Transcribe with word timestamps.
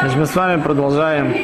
Значит, 0.00 0.16
мы 0.18 0.26
с 0.26 0.34
вами 0.34 0.60
продолжаем 0.60 1.34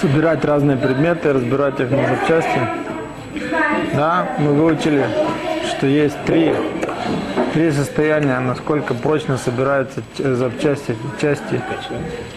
собирать 0.00 0.44
разные 0.44 0.76
предметы, 0.76 1.32
разбирать 1.32 1.80
их 1.80 1.90
на 1.90 2.08
запчасти. 2.08 2.60
Да, 3.94 4.28
мы 4.38 4.52
выучили, 4.52 5.06
что 5.68 5.86
есть 5.86 6.16
три, 6.26 6.52
три 7.54 7.70
состояния, 7.70 8.38
насколько 8.40 8.92
прочно 8.94 9.38
собираются 9.38 10.02
ч- 10.16 10.34
запчасти, 10.34 10.96
части 11.20 11.62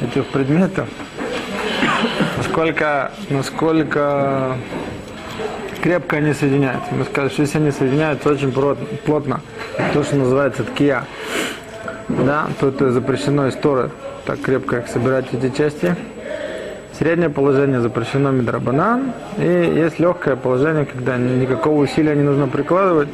этих 0.01 0.25
предметов, 0.27 0.87
насколько, 2.37 3.11
насколько 3.29 4.55
крепко 5.83 6.17
они 6.17 6.33
соединяются. 6.33 6.93
Мы 6.93 7.03
сказали, 7.05 7.29
что 7.31 7.41
если 7.41 7.57
они 7.57 7.71
соединяются 7.71 8.29
очень 8.29 8.51
плот- 8.51 9.01
плотно, 9.05 9.41
то, 9.93 10.03
что 10.03 10.15
называется 10.15 10.63
ткия, 10.63 11.05
да, 12.09 12.47
то 12.59 12.69
это 12.69 12.91
запрещено 12.91 13.47
из 13.47 13.55
Торы, 13.55 13.91
так 14.25 14.41
крепко 14.41 14.77
их 14.77 14.87
собирать 14.87 15.25
эти 15.31 15.55
части. 15.55 15.95
Среднее 16.97 17.29
положение 17.29 17.79
запрещено 17.79 18.31
медрабанан, 18.31 19.13
и 19.37 19.43
есть 19.43 19.99
легкое 19.99 20.35
положение, 20.35 20.85
когда 20.85 21.17
никакого 21.17 21.81
усилия 21.81 22.15
не 22.15 22.23
нужно 22.23 22.47
прикладывать. 22.47 23.07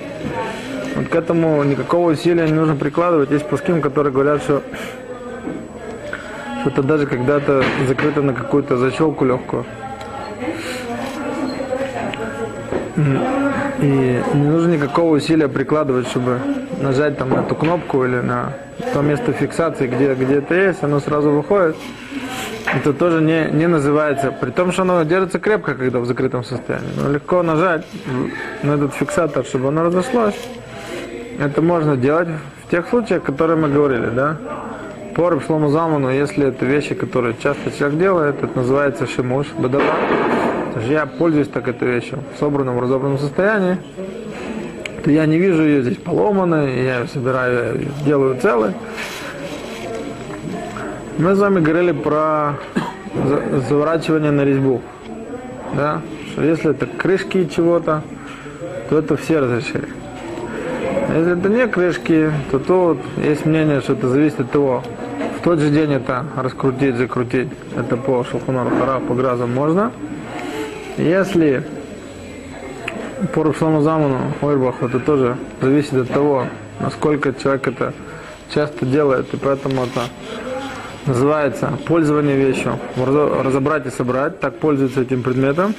Вот 0.96 1.10
к 1.10 1.16
этому 1.16 1.62
никакого 1.64 2.12
усилия 2.12 2.48
не 2.48 2.54
нужно 2.54 2.76
прикладывать. 2.76 3.30
Есть 3.30 3.48
пуским, 3.48 3.82
которые 3.82 4.12
говорят, 4.12 4.42
что 4.42 4.64
что-то 6.62 6.82
даже 6.82 7.05
когда-то 7.05 7.64
закрыто 7.88 8.22
на 8.22 8.34
какую-то 8.34 8.77
защелку 8.77 9.26
легкую. 9.26 9.66
И 13.80 14.22
не 14.34 14.48
нужно 14.48 14.74
никакого 14.74 15.16
усилия 15.16 15.48
прикладывать, 15.48 16.08
чтобы 16.08 16.40
нажать 16.82 17.18
там 17.18 17.30
на 17.30 17.42
эту 17.42 17.56
кнопку 17.56 18.06
или 18.06 18.22
на 18.22 18.54
то 18.94 19.02
место 19.02 19.34
фиксации, 19.34 19.88
где, 19.88 20.14
где 20.14 20.36
это 20.36 20.56
есть, 20.56 20.84
оно 20.84 21.00
сразу 21.00 21.32
выходит. 21.32 21.76
Это 22.74 22.94
тоже 22.94 23.22
не, 23.22 23.49
не 23.52 23.68
называется, 23.68 24.32
при 24.32 24.49
том, 24.49 24.72
что 24.72 24.82
оно 24.82 25.04
держится 25.04 25.40
крепко, 25.40 25.76
когда 25.76 25.99
в 25.99 26.05
закрытом 26.05 26.44
состоянии. 26.44 26.90
Но 27.02 27.12
легко 27.12 27.44
нажать 27.44 27.86
на 28.64 28.72
этот 28.72 28.94
фиксатор, 28.94 29.46
чтобы 29.46 29.68
оно 29.68 29.84
разошлось. 29.84 30.36
Это 31.40 31.62
можно 31.62 31.96
делать 31.96 32.30
в 32.66 32.71
тех 32.71 32.88
случаях, 32.88 33.24
которые 33.24 33.58
мы 33.58 33.70
говорили, 33.70 34.10
да? 34.10 34.38
По 35.16 35.30
Рабшлому 35.30 35.70
Залману, 35.70 36.10
если 36.10 36.48
это 36.48 36.66
вещи, 36.66 36.96
которые 36.96 37.36
часто 37.42 37.71
человек 37.71 37.99
делает, 37.99 38.44
это 38.44 38.58
называется 38.58 39.05
шимуш, 39.05 39.48
бадава. 39.58 39.84
То 40.76 40.81
есть 40.81 40.91
я 40.91 41.05
пользуюсь 41.05 41.48
так 41.48 41.70
этой 41.70 41.87
вещью 41.87 42.20
в 42.35 42.37
собранном, 42.37 42.81
разобранном 42.81 43.18
состоянии, 43.18 43.77
то 45.05 45.09
я 45.09 45.26
не 45.26 45.37
вижу 45.37 45.63
ее 45.63 45.81
здесь 45.81 45.95
поломанной, 45.95 46.84
я 46.84 46.99
ее 46.99 47.07
собираю, 47.07 47.79
делаю 48.05 48.37
целой. 48.41 48.73
Мы 51.18 51.34
с 51.34 51.40
вами 51.40 51.62
говорили 51.62 51.93
про 51.93 52.55
за- 53.23 53.62
заворачивание 53.70 54.31
на 54.31 54.43
резьбу. 54.43 54.81
Да? 55.77 56.01
Что 56.34 56.43
если 56.43 56.71
это 56.71 56.87
крышки 56.87 57.46
чего-то, 57.46 58.01
то 58.90 58.99
это 58.99 59.15
все 59.15 59.40
разрешили. 59.40 59.87
Если 61.15 61.40
это 61.40 61.48
не 61.48 61.68
крышки, 61.68 62.31
то 62.51 62.59
тут 62.59 62.98
есть 63.23 63.46
мнение, 63.46 63.79
что 63.79 63.93
это 63.93 64.09
зависит 64.09 64.41
от 64.41 64.51
того, 64.51 64.84
в 65.40 65.41
тот 65.41 65.59
же 65.59 65.69
день 65.69 65.94
это 65.94 66.25
раскрутить, 66.35 66.97
закрутить, 66.97 67.47
это 67.78 67.96
по 67.96 68.25
шелхунару 68.25 68.72
хара, 68.78 69.00
по 69.00 69.13
гразам 69.13 69.53
можно. 69.53 69.94
Если 70.97 71.63
по 73.34 73.44
Рубшлому 73.44 73.81
Заману, 73.81 74.34
Ойрбах, 74.41 74.81
это 74.81 75.00
тоже 75.00 75.35
зависит 75.62 75.94
от 75.94 76.09
того, 76.09 76.47
насколько 76.79 77.34
человек 77.34 77.68
это 77.68 77.94
часто 78.53 78.85
делает, 78.85 79.34
и 79.34 79.38
поэтому 79.38 79.84
это 79.84 80.02
называется 81.06 81.74
пользование 81.85 82.35
вещью. 82.38 82.79
Разо- 82.97 83.44
Разобрать 83.44 83.85
и 83.85 83.90
собрать, 83.90 84.40
так 84.40 84.57
пользуются 84.59 85.02
этим 85.02 85.24
предметом. 85.24 85.74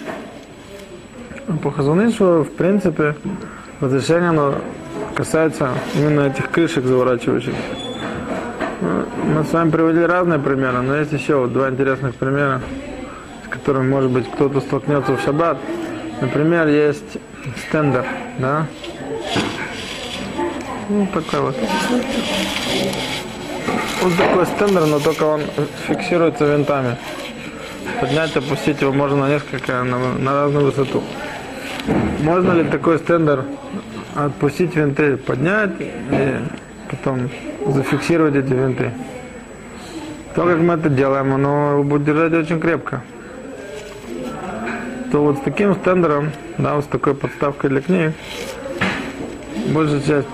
По 1.63 1.71
Хазунышу, 1.71 2.43
в 2.45 2.51
принципе, 2.57 3.15
разрешение 3.81 4.31
оно 4.31 4.55
касается 5.15 5.71
именно 5.95 6.23
этих 6.29 6.51
крышек 6.51 6.85
заворачивающих. 6.85 7.55
Мы 8.81 9.45
с 9.45 9.53
вами 9.53 9.71
приводили 9.71 10.03
разные 10.05 10.39
примеры, 10.39 10.81
но 10.83 10.97
есть 10.97 11.13
еще 11.13 11.37
вот 11.37 11.53
два 11.53 11.71
интересных 11.71 12.15
примера, 12.17 12.61
с 13.67 13.69
которыми, 13.69 13.91
может 13.91 14.13
быть, 14.13 14.31
кто-то 14.31 14.61
столкнется 14.61 15.17
в 15.17 15.21
шаббат. 15.23 15.59
Например, 16.21 16.69
есть 16.69 17.19
стендер, 17.67 18.07
да? 18.39 18.67
Ну, 20.89 21.05
такой 21.13 21.41
вот. 21.41 21.57
Вот 24.03 24.17
такой 24.17 24.47
стендер, 24.47 24.87
но 24.87 25.01
только 25.01 25.25
он 25.25 25.41
фиксируется 25.89 26.45
винтами. 26.45 26.97
Поднять, 28.01 28.37
опустить 28.37 28.81
его 28.81 28.93
можно 28.93 29.27
на 29.27 29.31
несколько, 29.31 29.83
на, 29.83 29.99
на 30.13 30.33
разную 30.33 30.67
высоту. 30.67 31.03
Можно 32.21 32.53
ли 32.53 32.65
такой 32.71 33.01
стендер 33.01 33.47
отпустить 34.15 34.77
винты, 34.77 35.17
поднять 35.17 35.73
и 35.81 36.37
потом 36.89 37.31
зафиксировать 37.67 38.37
эти 38.37 38.53
винты? 38.53 38.93
То, 40.37 40.45
как 40.45 40.59
мы 40.59 40.75
это 40.75 40.89
делаем, 40.89 41.35
оно 41.35 41.83
будет 41.83 42.05
держать 42.05 42.33
очень 42.33 42.61
крепко. 42.61 43.03
То 45.17 45.23
вот 45.23 45.39
с 45.39 45.41
таким 45.41 45.75
стендером, 45.77 46.31
да, 46.59 46.75
вот 46.75 46.85
с 46.85 46.89
такой 46.89 47.15
подставкой 47.15 47.71
для 47.71 47.81
книг, 47.81 48.13
большая 49.69 50.03
часть 50.03 50.29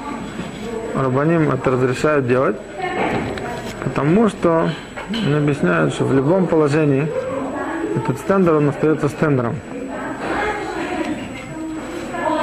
рабаним 0.97 1.53
это 1.53 1.71
разрешают 1.71 2.27
делать, 2.27 2.57
потому 3.85 4.29
что 4.29 4.71
они 5.09 5.35
объясняют, 5.35 5.95
что 5.95 6.05
в 6.05 6.13
любом 6.13 6.49
положении 6.49 7.07
этот 7.95 8.19
стендер, 8.19 8.55
он 8.55 8.71
остается 8.71 9.09
стендером. 9.09 9.55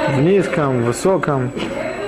В 0.08 0.22
низком, 0.22 0.80
в 0.80 0.86
высоком, 0.86 1.50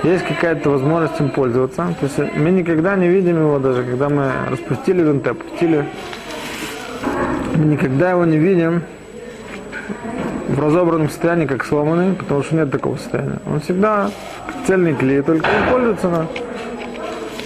есть 0.01 0.25
какая-то 0.25 0.71
возможность 0.71 1.19
им 1.19 1.29
пользоваться. 1.29 1.93
То 1.99 2.07
есть 2.07 2.35
мы 2.35 2.49
никогда 2.49 2.95
не 2.95 3.07
видим 3.07 3.37
его, 3.37 3.59
даже 3.59 3.83
когда 3.83 4.09
мы 4.09 4.31
распустили 4.49 5.03
винты, 5.03 5.29
опустили, 5.29 5.85
мы 7.55 7.65
никогда 7.65 8.09
его 8.09 8.25
не 8.25 8.39
видим 8.39 8.81
в 10.53 10.59
разобранном 10.59 11.09
состоянии, 11.09 11.45
как 11.45 11.65
сломанный, 11.65 12.13
потому 12.13 12.43
что 12.43 12.55
нет 12.55 12.71
такого 12.71 12.95
состояния. 12.97 13.39
Он 13.47 13.59
всегда 13.59 14.11
цельный 14.67 14.93
клей, 14.93 15.21
только 15.21 15.45
он 15.45 15.71
пользуется 15.71 16.09
на, 16.09 16.27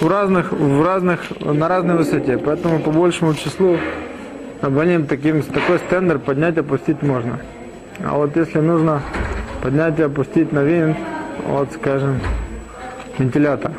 в 0.00 0.08
разных, 0.08 0.52
в 0.52 0.84
разных, 0.84 1.20
на 1.40 1.68
разной 1.68 1.96
высоте. 1.96 2.38
Поэтому 2.38 2.80
по 2.80 2.90
большему 2.90 3.34
числу 3.34 3.78
абонент 4.60 5.08
таким, 5.08 5.42
такой 5.42 5.78
стендер 5.78 6.18
поднять 6.18 6.56
и 6.56 6.60
опустить 6.60 7.02
можно. 7.02 7.40
А 8.04 8.16
вот 8.16 8.36
если 8.36 8.60
нужно 8.60 9.00
поднять 9.62 9.98
и 9.98 10.02
опустить 10.02 10.52
на 10.52 10.62
винт, 10.62 10.96
вот 11.46 11.72
скажем, 11.72 12.20
вентилятор, 13.16 13.72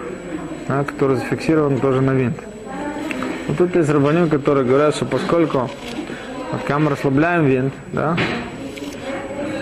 да, 0.68 0.84
который 0.84 1.18
зафиксирован 1.18 1.80
тоже 1.80 2.02
на 2.02 2.12
винт. 2.12 2.38
Вот 3.48 3.58
тут 3.58 3.76
есть 3.76 3.90
рабаним, 3.90 4.30
которые 4.30 4.66
говорят, 4.66 4.96
что 4.96 5.06
поскольку 5.06 5.70
вот, 6.52 6.62
когда 6.62 6.80
мы 6.80 6.90
расслабляем 6.92 7.46
винт, 7.46 7.74
да, 7.94 8.18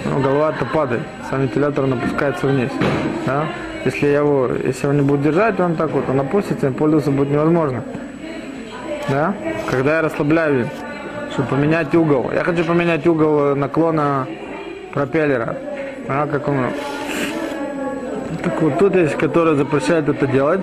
ну, 0.09 0.21
голова-то 0.21 0.65
падает, 0.65 1.01
сам 1.29 1.41
вентилятор 1.41 1.85
он 1.85 1.93
опускается 1.93 2.47
вниз. 2.47 2.71
Да? 3.25 3.45
Если 3.85 4.07
я 4.07 4.19
его, 4.19 4.49
если 4.63 4.87
он 4.87 4.97
не 4.97 5.01
будет 5.01 5.21
держать, 5.21 5.59
он 5.59 5.75
так 5.75 5.91
вот, 5.91 6.09
он 6.09 6.19
опустится, 6.19 6.67
и 6.67 6.71
пользоваться 6.71 7.11
будет 7.11 7.29
невозможно. 7.29 7.83
Да? 9.09 9.33
Когда 9.69 9.97
я 9.97 10.01
расслабляю 10.01 10.59
винт, 10.59 10.71
чтобы 11.31 11.49
поменять 11.49 11.93
угол. 11.93 12.31
Я 12.33 12.43
хочу 12.43 12.63
поменять 12.63 13.05
угол 13.05 13.55
наклона 13.55 14.27
пропеллера. 14.93 15.55
А, 16.07 16.25
как 16.27 16.47
он... 16.47 16.67
Так 18.43 18.61
вот 18.61 18.79
тут 18.79 18.95
есть, 18.95 19.15
которые 19.15 19.55
запрещают 19.55 20.09
это 20.09 20.25
делать, 20.27 20.61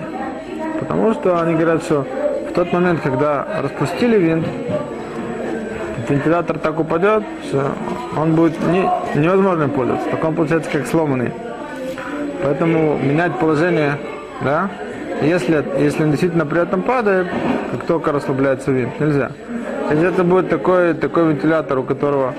потому 0.79 1.13
что 1.13 1.39
они 1.41 1.53
говорят, 1.53 1.83
что 1.83 2.05
в 2.49 2.53
тот 2.53 2.71
момент, 2.73 3.01
когда 3.01 3.47
распустили 3.61 4.17
винт, 4.17 4.47
вентилятор 6.09 6.59
так 6.59 6.79
упадет, 6.79 7.23
что 7.47 7.71
он 8.17 8.35
будет 8.35 8.53
не, 8.67 8.89
невозможно 9.15 9.69
пользоваться. 9.69 10.09
Так 10.09 10.23
он 10.23 10.35
получается 10.35 10.71
как 10.71 10.87
сломанный. 10.87 11.31
Поэтому 12.43 12.97
менять 12.97 13.37
положение, 13.39 13.97
да, 14.43 14.69
если, 15.21 15.65
если 15.79 16.03
он 16.03 16.11
действительно 16.11 16.45
при 16.45 16.61
этом 16.61 16.81
падает, 16.81 17.27
как 17.71 17.85
только 17.85 18.11
расслабляется 18.11 18.71
винт, 18.71 18.99
нельзя. 18.99 19.31
Если 19.89 20.07
это 20.07 20.23
будет 20.23 20.49
такой, 20.49 20.93
такой 20.93 21.29
вентилятор, 21.29 21.79
у 21.79 21.83
которого 21.83 22.33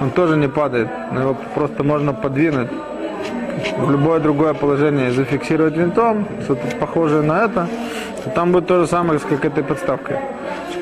он 0.00 0.10
тоже 0.10 0.36
не 0.36 0.48
падает, 0.48 0.88
но 1.12 1.20
его 1.20 1.36
просто 1.54 1.84
можно 1.84 2.12
подвинуть 2.12 2.68
в 3.76 3.90
любое 3.90 4.20
другое 4.20 4.54
положение 4.54 5.10
зафиксировать 5.10 5.76
винтом, 5.76 6.26
что-то 6.44 6.76
похожее 6.76 7.22
на 7.22 7.44
это, 7.44 7.68
то 8.24 8.30
там 8.30 8.52
будет 8.52 8.66
то 8.66 8.80
же 8.80 8.86
самое, 8.86 9.18
как 9.18 9.44
этой 9.44 9.64
подставкой. 9.64 10.16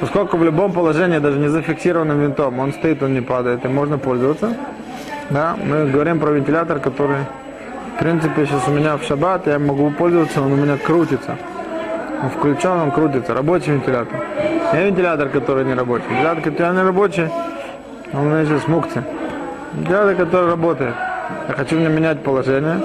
Поскольку 0.00 0.36
в 0.36 0.44
любом 0.44 0.72
положении, 0.72 1.18
даже 1.18 1.38
не 1.38 1.48
зафиксированным 1.48 2.20
винтом, 2.20 2.58
он 2.58 2.72
стоит, 2.72 3.02
он 3.02 3.14
не 3.14 3.22
падает, 3.22 3.64
и 3.64 3.68
можно 3.68 3.98
пользоваться. 3.98 4.54
Да, 5.30 5.56
мы 5.62 5.86
говорим 5.86 6.20
про 6.20 6.30
вентилятор, 6.30 6.78
который, 6.78 7.18
в 7.96 7.98
принципе, 7.98 8.46
сейчас 8.46 8.68
у 8.68 8.70
меня 8.70 8.96
в 8.96 9.02
шаббат, 9.02 9.46
я 9.46 9.58
могу 9.58 9.90
пользоваться, 9.90 10.42
он 10.42 10.52
у 10.52 10.56
меня 10.56 10.76
крутится. 10.76 11.36
Он 12.22 12.30
включен, 12.30 12.70
он 12.70 12.90
крутится. 12.90 13.34
Рабочий 13.34 13.72
вентилятор. 13.72 14.20
Не 14.72 14.86
вентилятор, 14.86 15.28
который 15.28 15.64
не 15.64 15.74
рабочий. 15.74 16.04
Вентилятор, 16.10 16.42
который 16.42 16.74
не 16.74 16.82
рабочий, 16.82 17.28
он 18.12 18.28
значит 18.28 18.62
смукция. 18.62 19.04
Вентилятор, 19.74 20.14
который 20.14 20.50
работает. 20.50 20.94
Я 21.48 21.54
хочу 21.54 21.76
мне 21.76 21.88
менять 21.88 22.22
положение. 22.22 22.80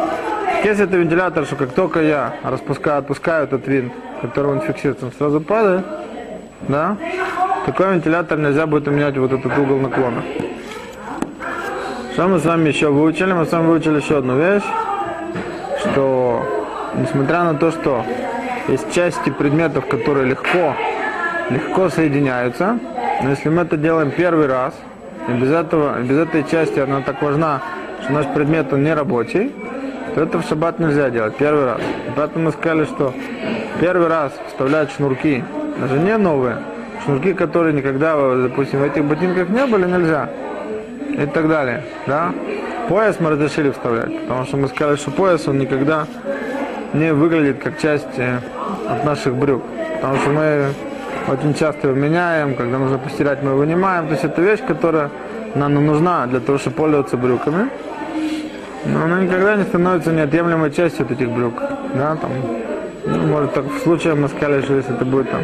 Если 0.64 0.86
это 0.86 0.98
вентилятор, 0.98 1.46
что 1.46 1.56
как 1.56 1.72
только 1.72 2.02
я 2.02 2.34
распускаю, 2.44 3.00
отпускаю 3.00 3.46
этот 3.46 3.68
винт, 3.68 3.94
который 4.22 4.52
он 4.52 4.62
фиксируется, 4.62 5.06
он 5.08 5.12
сразу 5.12 5.42
падает, 5.42 5.86
да, 6.68 6.98
такой 7.66 7.94
вентилятор 7.94 8.38
нельзя 8.38 8.66
будет 8.66 8.88
менять 8.88 9.18
вот 9.18 9.32
этот 9.32 9.58
угол 9.58 9.78
наклона. 9.80 10.24
Что 12.14 12.28
мы 12.28 12.40
с 12.40 12.46
вами 12.46 12.70
еще 12.70 12.90
выучили? 12.90 13.34
Мы 13.34 13.46
с 13.46 13.52
вами 13.52 13.68
выучили 13.68 13.98
еще 13.98 14.18
одну 14.18 14.38
вещь, 14.38 14.64
что 15.80 16.44
несмотря 16.96 17.44
на 17.44 17.54
то, 17.56 17.72
что 17.72 18.06
есть 18.68 18.92
части 18.94 19.30
предметов, 19.30 19.88
которые 19.88 20.28
легко, 20.28 20.76
легко 21.50 21.90
соединяются, 21.90 22.80
но 23.24 23.30
если 23.30 23.50
мы 23.50 23.62
это 23.62 23.78
делаем 23.78 24.12
первый 24.12 24.48
раз, 24.48 24.74
и 25.28 25.32
без 25.34 25.52
этого, 25.52 26.00
без 26.02 26.18
этой 26.18 26.44
части 26.44 26.80
она 26.80 27.02
так 27.02 27.22
важна, 27.22 27.62
что 28.04 28.14
наш 28.14 28.26
предмет 28.28 28.74
он 28.74 28.84
не 28.84 28.94
рабочий, 28.94 29.52
то 30.16 30.22
это 30.22 30.40
в 30.40 30.46
шаббат 30.46 30.80
нельзя 30.80 31.10
делать 31.10 31.36
первый 31.38 31.66
раз. 31.66 31.82
Поэтому 32.16 32.46
мы 32.46 32.52
сказали, 32.52 32.86
что 32.86 33.14
первый 33.80 34.08
раз 34.08 34.34
вставлять 34.48 34.92
шнурки, 34.92 35.44
даже 35.82 35.98
не 35.98 36.16
новые, 36.16 36.58
шнурки, 37.04 37.34
которые 37.34 37.74
никогда, 37.74 38.16
допустим, 38.36 38.80
в 38.80 38.84
этих 38.84 39.04
ботинках 39.04 39.50
не 39.50 39.66
были, 39.66 39.86
нельзя. 39.86 40.30
И 41.10 41.26
так 41.26 41.50
далее. 41.50 41.84
Да? 42.06 42.32
Пояс 42.88 43.20
мы 43.20 43.32
разрешили 43.32 43.72
вставлять, 43.72 44.22
потому 44.22 44.46
что 44.46 44.58
мы 44.58 44.68
сказали, 44.68 44.96
что 44.96 45.12
пояс 45.12 45.48
он 45.48 45.58
никогда 45.58 46.06
не 46.94 47.14
выглядит 47.14 47.64
как 47.64 47.80
часть 47.80 48.18
э, 48.18 48.38
от 48.88 49.04
наших 49.06 49.36
брюк. 49.36 49.64
Потому 49.96 50.18
что 50.18 50.30
мы 50.30 50.66
очень 51.28 51.54
часто 51.56 51.88
его 51.88 51.98
меняем, 51.98 52.56
когда 52.56 52.78
нужно 52.78 53.00
постирать, 53.00 53.42
мы 53.42 53.50
его 53.50 53.60
вынимаем. 53.60 54.06
То 54.06 54.12
есть 54.14 54.24
это 54.24 54.42
вещь, 54.42 54.60
которая 54.68 55.10
нам 55.56 55.74
нужна 55.74 56.28
для 56.28 56.40
того, 56.40 56.60
чтобы 56.60 56.76
пользоваться 56.76 57.18
брюками. 57.18 57.70
Но 58.86 59.04
она 59.04 59.22
никогда 59.22 59.56
не 59.56 59.64
становится 59.64 60.12
неотъемлемой 60.12 60.72
частью 60.72 61.06
от 61.06 61.12
этих 61.12 61.30
брюк. 61.32 61.56
Да, 61.96 62.16
там, 62.16 62.32
ну, 63.06 63.18
может, 63.28 63.54
так 63.54 63.66
в 63.66 63.80
случае 63.84 64.14
мы 64.14 64.28
сказали, 64.28 64.62
что 64.62 64.76
если 64.76 64.96
это 64.96 65.06
будет 65.06 65.32
там 65.32 65.42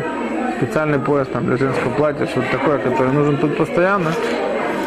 специальный 0.58 1.00
пояс 1.00 1.28
там, 1.28 1.46
для 1.46 1.58
женского 1.58 1.92
платья, 1.92 2.26
что-то 2.26 2.48
такое, 2.52 2.78
которое 2.80 3.12
нужен 3.12 3.38
тут 3.38 3.58
постоянно, 3.58 4.12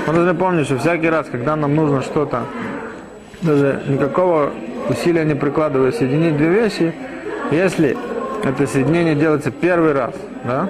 мы 0.07 0.15
должны 0.15 0.35
помнить, 0.35 0.67
что 0.67 0.79
всякий 0.79 1.09
раз, 1.09 1.27
когда 1.31 1.57
нам 1.57 1.75
нужно 1.75 2.03
что-то, 2.03 2.43
даже 3.43 3.81
никакого 3.87 4.51
усилия 4.89 5.25
не 5.25 5.35
прикладывая, 5.35 5.93
соединить 5.93 6.37
две 6.37 6.49
вещи, 6.49 6.95
если 7.51 7.97
это 8.43 8.67
соединение 8.67 9.15
делается 9.15 9.51
первый 9.51 9.93
раз, 9.93 10.15
да, 10.45 10.69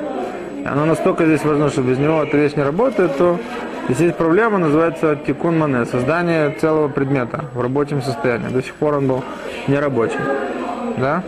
оно 0.64 0.84
настолько 0.84 1.24
здесь 1.24 1.44
важно, 1.44 1.70
что 1.70 1.82
без 1.82 1.98
него 1.98 2.22
эта 2.22 2.36
вещь 2.36 2.54
не 2.54 2.62
работает, 2.62 3.16
то 3.16 3.38
здесь 3.88 4.00
есть 4.00 4.16
проблема, 4.16 4.58
называется 4.58 5.16
тикун 5.26 5.58
мане, 5.58 5.84
создание 5.86 6.50
целого 6.60 6.88
предмета 6.88 7.46
в 7.54 7.60
рабочем 7.60 8.02
состоянии. 8.02 8.48
До 8.48 8.62
сих 8.62 8.74
пор 8.74 8.96
он 8.96 9.08
был 9.08 9.24
нерабочий. 9.68 10.18
Да? 10.98 11.22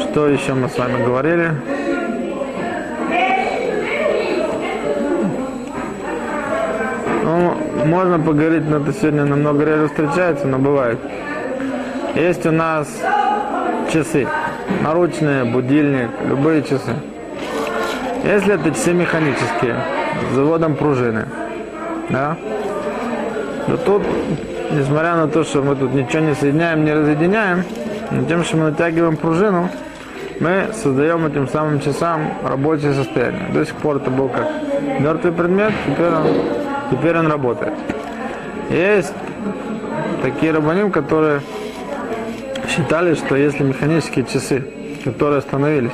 Что 0.00 0.26
еще 0.28 0.54
мы 0.54 0.68
с 0.68 0.78
вами 0.78 1.04
говорили? 1.04 1.52
Ну, 7.22 7.54
можно 7.84 8.18
поговорить, 8.18 8.68
но 8.68 8.78
это 8.78 8.92
сегодня 8.92 9.24
намного 9.24 9.64
реже 9.64 9.88
встречается, 9.88 10.46
но 10.46 10.58
бывает. 10.58 10.98
Есть 12.14 12.44
у 12.46 12.50
нас 12.50 12.88
часы, 13.92 14.26
наручные, 14.82 15.44
будильник, 15.44 16.10
любые 16.28 16.62
часы. 16.62 16.94
Если 18.24 18.54
это 18.54 18.70
часы 18.70 18.92
механические, 18.92 19.76
с 20.30 20.34
заводом 20.34 20.74
пружины, 20.74 21.26
да, 22.10 22.36
то 23.66 23.76
тут, 23.78 24.02
несмотря 24.72 25.16
на 25.16 25.28
то, 25.28 25.44
что 25.44 25.62
мы 25.62 25.76
тут 25.76 25.94
ничего 25.94 26.22
не 26.22 26.34
соединяем, 26.34 26.84
не 26.84 26.92
разъединяем, 26.92 27.64
но 28.10 28.24
тем, 28.24 28.44
что 28.44 28.56
мы 28.56 28.70
натягиваем 28.70 29.16
пружину, 29.16 29.68
мы 30.40 30.68
создаем 30.74 31.26
этим 31.26 31.48
самым 31.48 31.80
часам 31.80 32.32
рабочее 32.42 32.94
состояние. 32.94 33.48
До 33.52 33.64
сих 33.64 33.74
пор 33.76 33.96
это 33.96 34.10
был 34.10 34.28
как 34.28 34.48
мертвый 34.98 35.32
предмет, 35.32 35.72
теперь 35.86 36.06
он, 36.06 36.26
теперь 36.90 37.16
он 37.16 37.26
работает. 37.28 37.74
Есть 38.70 39.14
такие 40.22 40.52
рабаним, 40.52 40.90
которые 40.90 41.40
считали, 42.68 43.14
что 43.14 43.36
если 43.36 43.64
механические 43.64 44.24
часы, 44.24 44.64
которые 45.04 45.38
остановились, 45.38 45.92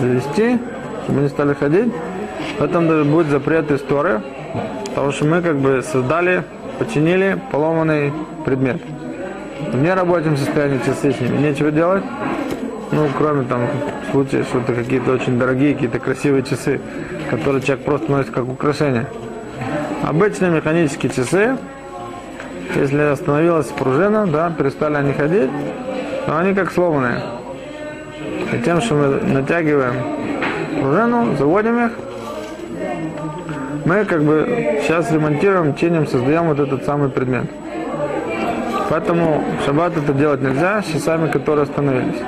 завести, 0.00 0.58
чтобы 1.04 1.20
они 1.20 1.28
стали 1.28 1.54
ходить, 1.54 1.92
в 2.58 2.62
этом 2.62 2.88
даже 2.88 3.04
будет 3.04 3.26
запрет 3.28 3.70
истории, 3.70 4.20
потому 4.86 5.12
что 5.12 5.24
мы 5.26 5.42
как 5.42 5.56
бы 5.58 5.82
создали, 5.82 6.44
починили 6.78 7.38
поломанный 7.50 8.12
предмет. 8.44 8.80
В 9.72 9.82
нерабочем 9.82 10.36
состоянии 10.36 10.78
часы 10.78 11.12
с 11.12 11.20
ними 11.20 11.38
нечего 11.38 11.70
делать, 11.70 12.04
ну, 12.92 13.08
кроме 13.18 13.44
там 13.44 13.68
случаев, 14.10 14.46
что 14.46 14.60
это 14.60 14.74
какие-то 14.74 15.12
очень 15.12 15.38
дорогие, 15.38 15.74
какие-то 15.74 15.98
красивые 15.98 16.42
часы, 16.44 16.80
которые 17.30 17.62
человек 17.62 17.84
просто 17.84 18.10
носит 18.10 18.30
как 18.30 18.48
украшение. 18.48 19.06
Обычные 20.06 20.52
механические 20.52 21.10
часы, 21.10 21.58
если 22.76 23.00
остановилась 23.00 23.66
пружина, 23.66 24.24
да, 24.28 24.50
перестали 24.56 24.94
они 24.94 25.12
ходить, 25.12 25.50
но 26.28 26.36
они 26.36 26.54
как 26.54 26.70
сломанные. 26.70 27.20
И 28.52 28.58
тем, 28.62 28.80
что 28.80 28.94
мы 28.94 29.08
натягиваем 29.32 29.94
пружину, 30.80 31.36
заводим 31.36 31.86
их, 31.86 31.92
мы 33.84 34.04
как 34.04 34.22
бы 34.22 34.78
сейчас 34.84 35.10
ремонтируем, 35.10 35.74
чиним, 35.74 36.06
создаем 36.06 36.44
вот 36.44 36.60
этот 36.60 36.84
самый 36.84 37.08
предмет. 37.08 37.50
Поэтому 38.88 39.42
в 39.60 39.66
шаббат 39.66 39.96
это 39.96 40.12
делать 40.12 40.40
нельзя 40.40 40.82
с 40.82 40.86
часами, 40.86 41.28
которые 41.32 41.64
остановились. 41.64 42.22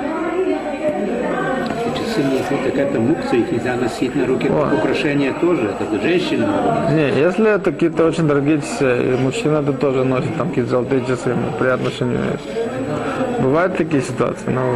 Если 2.49 2.69
какая-то 2.71 2.99
мукция, 2.99 3.39
их 3.41 3.51
нельзя 3.51 3.75
носить 3.75 4.15
на 4.15 4.25
руке, 4.25 4.49
О. 4.49 4.63
как 4.63 4.79
украшение 4.79 5.33
тоже, 5.33 5.71
это 5.79 6.01
женщина. 6.01 6.89
Не, 6.91 7.09
если 7.09 7.53
это 7.53 7.71
какие-то 7.71 8.07
очень 8.07 8.27
дорогие 8.27 8.59
часы, 8.59 9.13
и 9.13 9.21
мужчина 9.21 9.57
это 9.57 9.73
тоже 9.73 10.03
носит 10.03 10.35
там 10.35 10.49
какие-то 10.49 10.71
золотые 10.71 11.05
часы, 11.05 11.29
ему 11.29 11.51
приятно, 11.59 11.91
что 11.91 12.05
не 12.05 12.13
есть. 12.13 13.39
Бывают 13.39 13.77
такие 13.77 14.01
ситуации, 14.01 14.49
но 14.49 14.75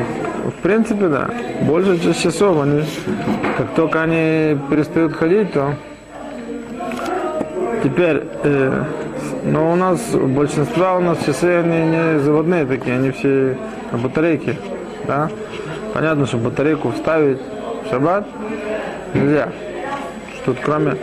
в 0.50 0.62
принципе, 0.62 1.08
да. 1.08 1.30
Больше 1.62 1.98
часов, 2.14 2.62
они, 2.62 2.84
как 3.58 3.74
только 3.76 4.04
они 4.04 4.58
перестают 4.70 5.14
ходить, 5.14 5.52
то 5.54 5.74
теперь, 7.84 8.24
э, 8.44 8.84
но 9.46 9.72
у 9.72 9.76
нас, 9.76 10.00
большинства 10.12 10.98
у 10.98 11.02
нас 11.02 11.18
часы, 11.26 11.46
они 11.46 11.88
не 11.88 12.20
заводные 12.20 12.66
такие, 12.66 12.98
они 12.98 13.10
все 13.12 13.58
на 13.92 13.98
батарейке, 13.98 14.58
да. 15.08 15.30
Понятно, 15.94 16.26
что 16.26 16.38
батарейку 16.38 16.92
вставить 16.92 17.40
в 17.86 17.90
шаббат 17.90 18.26
нельзя. 19.14 19.50
Что 20.36 20.54
Тут 20.54 20.60
кроме, 20.64 20.96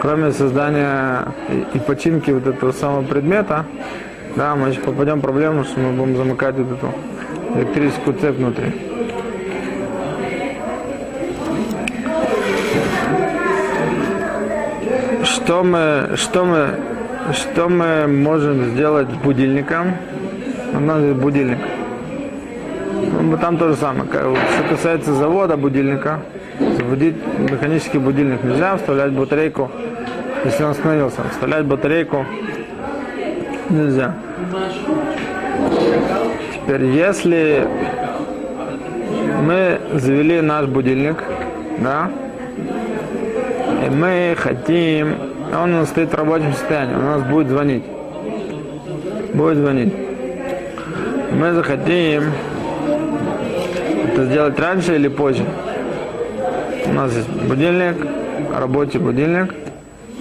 кроме 0.00 0.32
создания 0.32 1.26
и, 1.48 1.76
и 1.76 1.80
починки 1.80 2.30
вот 2.30 2.46
этого 2.46 2.72
самого 2.72 3.02
предмета, 3.02 3.64
да, 4.36 4.54
мы 4.54 4.68
еще 4.68 4.80
попадем 4.80 5.18
в 5.18 5.22
проблему, 5.22 5.64
что 5.64 5.80
мы 5.80 5.92
будем 5.92 6.16
замыкать 6.16 6.56
вот 6.56 6.70
эту 6.72 6.92
электрическую 7.56 8.16
цепь 8.18 8.36
внутри. 8.36 8.72
Что 15.24 15.62
мы, 15.64 16.16
что 16.16 16.44
мы, 16.44 16.68
что 17.32 17.68
мы 17.68 18.06
можем 18.06 18.72
сделать 18.72 19.08
с 19.08 19.14
будильником? 19.24 19.96
У 20.74 20.80
нас 20.80 21.00
есть 21.02 21.16
будильник. 21.18 21.58
Ну, 23.28 23.36
Там 23.38 23.56
то 23.56 23.68
же 23.68 23.74
самое. 23.74 24.08
Что 24.08 24.36
касается 24.70 25.12
завода 25.12 25.56
будильника, 25.56 26.20
заводить 26.60 27.16
механический 27.38 27.98
будильник 27.98 28.44
нельзя, 28.44 28.76
вставлять 28.76 29.10
батарейку, 29.12 29.68
если 30.44 30.62
он 30.62 30.70
остановился, 30.70 31.22
вставлять 31.32 31.64
батарейку 31.64 32.24
нельзя. 33.68 34.14
Теперь, 36.54 36.84
если 36.84 37.66
мы 39.42 39.80
завели 39.94 40.40
наш 40.40 40.66
будильник, 40.66 41.16
да, 41.78 42.08
и 43.84 43.90
мы 43.90 44.36
хотим, 44.38 45.16
он 45.52 45.74
у 45.74 45.78
нас 45.78 45.88
стоит 45.88 46.12
в 46.12 46.14
рабочем 46.14 46.52
состоянии, 46.52 46.94
у 46.94 47.02
нас 47.02 47.22
будет 47.24 47.48
звонить, 47.48 47.84
будет 49.34 49.56
звонить. 49.56 49.92
Мы 51.32 51.52
захотим 51.52 52.30
это 54.16 54.24
сделать 54.24 54.58
раньше 54.58 54.94
или 54.96 55.08
позже. 55.08 55.44
У 56.86 56.92
нас 56.92 57.12
есть 57.12 57.28
будильник, 57.28 57.96
рабочий 58.58 58.98
будильник, 58.98 59.52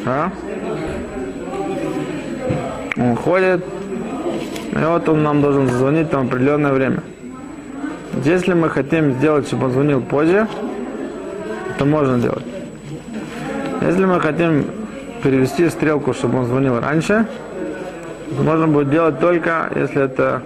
да? 0.04 0.32
Он 2.98 3.16
ходит, 3.16 3.64
и 4.74 4.86
вот 4.86 5.08
он 5.08 5.24
нам 5.24 5.42
должен 5.42 5.68
зазвонить 5.68 6.10
там 6.10 6.28
определенное 6.28 6.74
время. 6.74 7.04
Если 8.26 8.54
мы 8.54 8.70
хотим 8.70 9.14
сделать, 9.14 9.48
чтобы 9.48 9.68
он 9.68 9.72
звонил 9.72 10.02
позже, 10.02 10.48
то 11.78 11.86
можно 11.86 12.18
делать. 12.18 12.46
Если 13.82 14.04
мы 14.04 14.20
хотим 14.20 14.66
перевести 15.24 15.70
стрелку, 15.70 16.14
чтобы 16.14 16.40
он 16.40 16.46
звонил 16.48 16.82
раньше, 16.82 17.26
то 18.36 18.44
можно 18.44 18.68
будет 18.68 18.90
делать 18.90 19.20
только, 19.22 19.70
если 19.74 20.04
это 20.04 20.42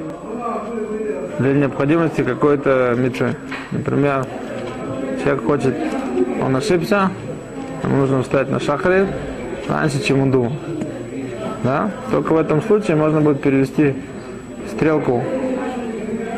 для 1.40 1.54
необходимости 1.54 2.22
какой-то 2.22 2.96
митцвы. 2.98 3.36
Например, 3.72 4.26
человек 5.24 5.46
хочет, 5.46 5.76
он 6.46 6.56
ошибся, 6.56 7.10
ему 7.84 7.98
нужно 7.98 8.24
встать 8.24 8.50
на 8.50 8.60
шахре 8.60 9.08
раньше, 9.68 10.04
чем 10.04 10.22
он 10.22 10.32
думал. 10.32 10.54
Да? 11.64 11.92
Только 12.12 12.34
в 12.34 12.38
этом 12.38 12.62
случае 12.62 12.98
можно 12.98 13.22
будет 13.22 13.42
перевести 13.42 13.96
стрелку 14.70 15.24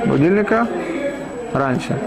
будильника 0.05 0.67
раньше. 1.53 1.98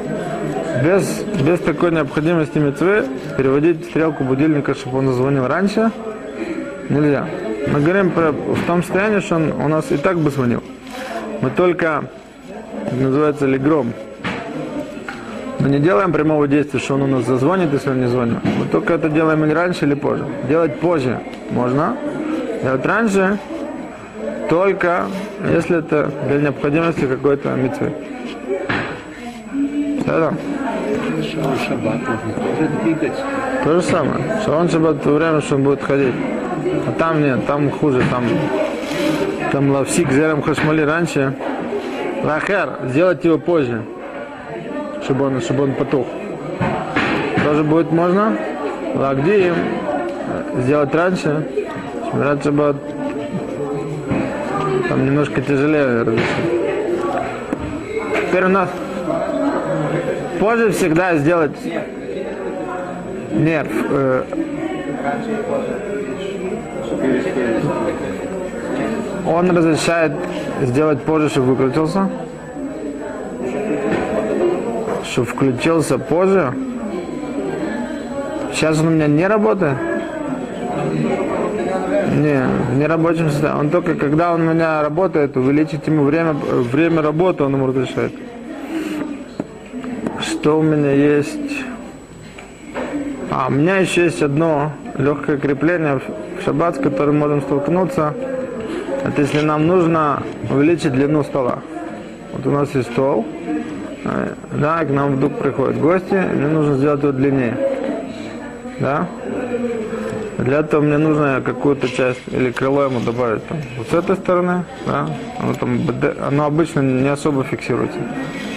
Без, 0.82 1.22
без 1.46 1.60
такой 1.60 1.92
необходимости 1.92 2.58
мецвы 2.58 3.04
переводить 3.36 3.84
стрелку 3.86 4.24
будильника, 4.24 4.74
чтобы 4.74 4.98
он 4.98 5.06
зазвонил 5.06 5.46
раньше, 5.46 5.90
нельзя. 6.88 7.26
Мы 7.72 7.80
говорим 7.80 8.10
про, 8.10 8.32
в 8.32 8.66
том 8.66 8.82
состоянии, 8.82 9.20
что 9.20 9.36
он 9.36 9.52
у 9.52 9.68
нас 9.68 9.90
и 9.90 9.96
так 9.96 10.18
бы 10.18 10.30
звонил. 10.30 10.62
Мы 11.40 11.50
только, 11.50 12.04
называется 13.02 13.46
легром, 13.46 13.92
мы 15.60 15.68
не 15.68 15.78
делаем 15.78 16.12
прямого 16.12 16.46
действия, 16.46 16.78
что 16.78 16.94
он 16.94 17.02
у 17.02 17.06
нас 17.06 17.24
зазвонит, 17.24 17.72
если 17.72 17.90
он 17.90 18.00
не 18.00 18.08
звонит. 18.08 18.38
Мы 18.44 18.66
только 18.66 18.94
это 18.94 19.08
делаем 19.08 19.44
или 19.44 19.52
раньше, 19.52 19.86
или 19.86 19.94
позже. 19.94 20.26
Делать 20.48 20.78
позже 20.78 21.20
можно. 21.50 21.96
Делать 22.62 22.84
раньше 22.84 23.38
только 24.48 25.06
если 25.52 25.78
это 25.78 26.10
для 26.28 26.40
необходимости 26.40 27.06
какой-то 27.06 27.50
митцвы. 27.54 27.92
Это 30.00 30.34
то 33.64 33.72
же 33.72 33.82
самое. 33.82 34.40
Шалон 34.44 34.68
шаббат 34.68 34.96
в 34.96 35.00
то 35.00 35.14
время, 35.14 35.40
что 35.40 35.56
он 35.56 35.62
будет 35.62 35.82
ходить. 35.82 36.14
А 36.86 36.92
там 36.98 37.22
нет, 37.22 37.46
там 37.46 37.70
хуже, 37.70 38.02
там, 38.10 38.24
там 39.50 39.70
лавсик 39.70 40.12
зерем 40.12 40.42
хашмали 40.42 40.82
раньше. 40.82 41.34
Лахер, 42.25 42.71
сделать 42.88 43.23
его 43.23 43.37
позже, 43.37 43.83
чтобы 45.02 45.26
он, 45.26 45.43
чтобы 45.43 45.64
он 45.64 45.75
потух. 45.75 46.07
Тоже 47.45 47.62
будет 47.62 47.93
можно. 47.93 48.35
Лагдием 48.95 49.54
сделать 50.61 50.95
раньше. 50.95 51.47
Шмират 52.11 52.43
шаббат 52.43 52.76
там 54.88 55.04
немножко 55.04 55.43
тяжелее. 55.43 56.07
Теперь 58.28 58.45
у 58.45 58.49
нас 58.49 58.71
позже 60.40 60.71
всегда 60.71 61.16
сделать 61.16 61.52
нерв. 63.33 63.73
э, 63.90 64.23
он 69.26 69.50
разрешает 69.57 70.12
сделать 70.62 71.02
позже, 71.02 71.28
чтобы 71.28 71.54
выключился. 71.54 72.09
Чтобы 75.04 75.26
включился 75.26 75.99
позже. 75.99 76.52
Сейчас 78.52 78.81
он 78.81 78.88
у 78.88 78.90
меня 78.90 79.07
не 79.07 79.26
работает. 79.26 79.76
Не, 82.14 82.47
в 82.71 82.76
нерабочем 82.76 83.31
состоянии. 83.31 83.61
Он 83.61 83.71
только 83.71 83.95
когда 83.95 84.33
он 84.33 84.43
у 84.47 84.52
меня 84.52 84.83
работает, 84.83 85.37
увеличить 85.37 85.87
ему 85.87 86.04
время, 86.04 86.33
время 86.33 87.02
работы, 87.02 87.45
он 87.45 87.54
ему 87.54 87.66
разрешает. 87.66 88.12
Что 90.21 90.59
у 90.61 90.62
меня 90.62 90.93
есть? 90.93 91.64
А, 93.31 93.49
у 93.49 93.50
меня 93.50 93.78
еще 93.78 94.04
есть 94.04 94.23
одно 94.23 94.71
легкое 94.97 95.38
крепление 95.38 95.99
в 95.99 96.45
шаббат, 96.45 96.76
с 96.76 96.78
которым 96.78 97.19
можем 97.19 97.43
столкнуться. 97.43 98.14
Это 99.04 99.20
если 99.20 99.40
нам 99.40 99.66
нужно 99.66 100.23
увеличить 100.50 100.92
длину 100.92 101.23
стола. 101.25 101.58
Вот 102.32 102.46
у 102.46 102.50
нас 102.50 102.75
есть 102.75 102.90
стол, 102.90 103.26
э, 104.04 104.32
да, 104.52 104.82
и 104.82 104.87
к 104.87 104.90
нам 104.90 105.16
вдруг 105.16 105.38
приходят 105.38 105.78
гости, 105.78 106.14
мне 106.14 106.49
нужно 106.49 106.76
сделать 106.76 107.02
его 107.02 107.12
длиннее. 107.12 107.56
Да? 108.80 109.06
Для 110.38 110.61
этого 110.61 110.80
мне 110.82 110.96
нужно 110.96 111.42
какую-то 111.44 111.88
часть 111.88 112.20
или 112.28 112.50
крыло 112.50 112.84
ему 112.84 113.00
добавить 113.00 113.46
там, 113.46 113.58
вот 113.76 113.88
с 113.88 113.92
этой 113.92 114.16
стороны, 114.16 114.64
да, 114.87 115.06
оно, 115.38 115.54
там, 115.54 115.80
оно 116.26 116.46
обычно 116.46 116.80
не 116.80 117.08
особо 117.08 117.44
фиксируется, 117.44 117.99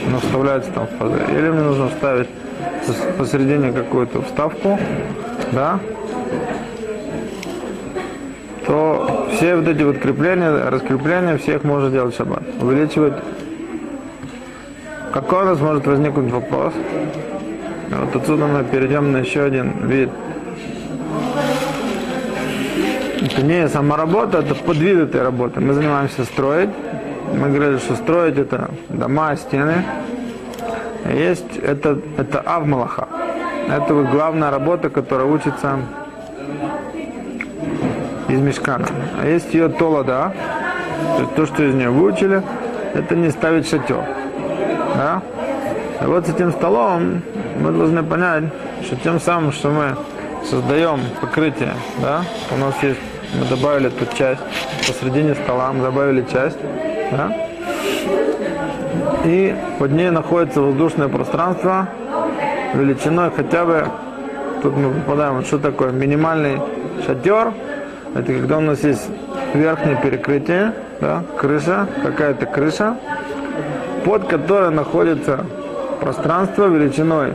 оно 0.08 0.20
вставляется 0.20 0.72
там 0.72 0.88
в 0.88 0.92
пазы. 0.92 1.18
Или 1.30 1.50
мне 1.50 1.62
нужно 1.62 1.90
вставить 1.90 2.30
пос- 2.88 3.18
посередине 3.18 3.74
какую-то 3.74 4.22
вставку, 4.22 4.80
да, 5.52 5.80
то 8.66 9.17
все 9.38 9.56
вот 9.56 9.68
эти 9.68 9.84
вот 9.84 10.00
крепления, 10.00 10.70
раскрепления, 10.70 11.38
всех 11.38 11.64
можно 11.64 11.90
делать 11.90 12.14
в 12.14 12.18
шаббат. 12.18 12.44
Увеличивать. 12.60 13.14
Какой 15.14 15.44
у 15.44 15.46
нас 15.46 15.60
может 15.60 15.86
возникнуть 15.88 16.32
вопрос? 16.32 16.74
Вот 17.90 18.16
отсюда 18.16 18.48
мы 18.48 18.64
перейдем 18.64 19.12
на 19.12 19.18
еще 19.18 19.44
один 19.44 19.88
вид 19.88 20.10
это 23.38 23.46
не 23.46 23.68
сама 23.70 23.98
работа, 23.98 24.40
это 24.40 24.56
подвид 24.56 24.98
этой 24.98 25.22
работы. 25.22 25.60
Мы 25.60 25.74
занимаемся 25.74 26.24
строить. 26.24 26.70
Мы 27.34 27.50
говорили, 27.50 27.78
что 27.78 27.96
строить 27.96 28.38
это 28.38 28.70
дома, 28.90 29.36
стены. 29.36 29.84
Есть 31.14 31.58
это, 31.58 32.00
это 32.18 32.40
авмалаха. 32.40 33.08
Это 33.70 33.94
вот 33.94 34.08
главная 34.08 34.50
работа, 34.50 34.90
которая 34.90 35.28
учится 35.28 35.80
из 38.30 38.40
мешкана. 38.40 38.88
А 39.22 39.28
есть 39.28 39.54
ее 39.54 39.70
толода, 39.70 40.34
то, 41.16 41.22
есть 41.22 41.36
то, 41.36 41.46
что 41.46 41.64
из 41.64 41.74
нее 41.74 41.90
выучили, 41.90 42.42
это 42.94 43.16
не 43.16 43.30
ставить 43.30 43.70
шатер. 43.70 44.04
Да? 44.96 45.22
И 46.02 46.06
вот 46.06 46.28
с 46.28 46.30
этим 46.30 46.52
столом 46.52 47.22
мы 47.60 47.72
должны 47.72 48.04
понять, 48.04 48.46
что 48.84 48.96
тем 48.98 49.20
самым, 49.20 49.52
что 49.52 49.70
мы 49.70 49.96
создаем 50.46 51.00
покрытие, 51.20 51.74
да, 52.02 52.22
у 52.56 52.58
нас 52.60 52.76
есть, 52.82 53.00
мы 53.34 53.46
добавили 53.46 53.90
тут 53.90 54.14
часть, 54.14 54.42
посередине 54.88 55.36
стола 55.36 55.74
мы 55.74 55.84
добавили 55.84 56.26
часть, 56.32 56.58
да, 57.12 57.36
и 59.26 59.56
под 59.80 59.92
ней 59.92 60.10
находится 60.10 60.62
воздушное 60.62 61.08
пространство 61.08 61.90
величиной 62.74 63.32
хотя 63.36 63.66
бы, 63.66 63.88
тут 64.62 64.76
мы 64.78 64.94
попадаем, 64.94 65.44
что 65.44 65.58
такое 65.58 65.92
минимальный 65.92 66.62
шатер, 67.06 67.52
это 68.16 68.34
когда 68.34 68.58
у 68.58 68.62
нас 68.62 68.84
есть 68.84 69.10
верхнее 69.54 70.00
перекрытие, 70.02 70.74
да, 71.02 71.24
крыша, 71.38 71.88
какая-то 72.04 72.46
крыша, 72.46 72.98
под 74.06 74.28
которой 74.28 74.72
находится 74.72 75.46
пространство 76.00 76.68
величиной 76.68 77.34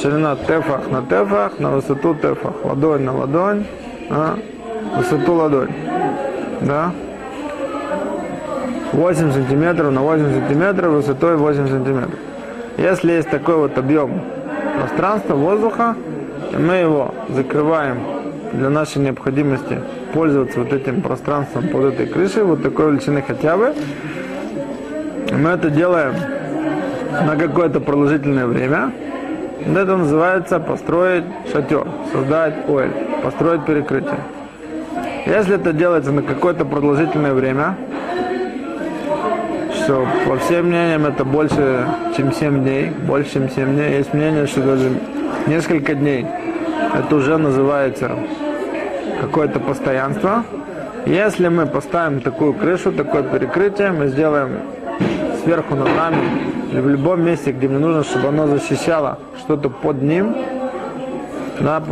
ширина 0.00 0.36
тефах 0.36 0.90
на 0.90 1.02
тефах, 1.02 1.58
на 1.58 1.70
высоту 1.70 2.14
тефах, 2.14 2.64
ладонь 2.64 3.02
на 3.02 3.16
ладонь, 3.16 3.66
а, 4.10 4.38
высоту 4.96 5.34
ладонь, 5.34 5.70
да, 6.60 6.92
8 8.92 9.32
сантиметров 9.32 9.92
на 9.92 10.02
8 10.02 10.32
сантиметров, 10.32 10.92
высотой 10.92 11.36
8 11.36 11.68
сантиметров. 11.68 12.18
Если 12.76 13.12
есть 13.12 13.28
такой 13.28 13.56
вот 13.56 13.76
объем 13.76 14.20
пространства, 14.78 15.34
воздуха, 15.34 15.96
мы 16.56 16.74
его 16.74 17.14
закрываем 17.28 17.98
для 18.52 18.70
нашей 18.70 18.98
необходимости 18.98 19.78
пользоваться 20.12 20.60
вот 20.60 20.72
этим 20.72 21.00
пространством 21.02 21.68
под 21.68 21.94
этой 21.94 22.06
крышей, 22.06 22.42
вот 22.42 22.62
такой 22.62 22.90
величины 22.92 23.22
хотя 23.26 23.56
бы. 23.56 23.74
Мы 25.32 25.50
это 25.50 25.70
делаем 25.70 26.14
на 27.26 27.36
какое-то 27.36 27.80
продолжительное 27.80 28.46
время. 28.46 28.92
Это 29.66 29.96
называется 29.96 30.60
построить 30.60 31.24
шатер, 31.52 31.86
создать 32.12 32.68
оэль, 32.68 32.92
построить 33.22 33.64
перекрытие. 33.64 34.18
Если 35.26 35.54
это 35.54 35.72
делается 35.72 36.12
на 36.12 36.22
какое-то 36.22 36.64
продолжительное 36.64 37.32
время, 37.32 37.76
что 39.72 40.06
по 40.26 40.36
всем 40.38 40.66
мнениям 40.66 41.06
это 41.06 41.24
больше, 41.24 41.86
чем 42.16 42.32
7 42.32 42.62
дней, 42.62 42.90
больше, 43.06 43.32
чем 43.32 43.50
7 43.50 43.74
дней, 43.74 43.96
есть 43.98 44.12
мнение, 44.12 44.46
что 44.46 44.60
даже 44.62 44.90
несколько 45.46 45.94
дней, 45.94 46.26
это 46.94 47.16
уже 47.16 47.36
называется 47.38 48.10
какое-то 49.20 49.60
постоянство. 49.60 50.44
Если 51.06 51.48
мы 51.48 51.66
поставим 51.66 52.20
такую 52.20 52.54
крышу, 52.54 52.92
такое 52.92 53.22
перекрытие, 53.22 53.90
мы 53.90 54.08
сделаем 54.08 54.60
сверху 55.42 55.74
над 55.74 55.94
нами, 55.94 56.18
или 56.72 56.80
в 56.80 56.88
любом 56.88 57.22
месте, 57.22 57.52
где 57.52 57.68
мне 57.68 57.78
нужно, 57.78 58.04
чтобы 58.04 58.28
оно 58.28 58.46
защищало 58.46 59.18
что-то 59.38 59.68
под 59.68 60.02
ним, 60.02 60.34
да, 61.60 61.82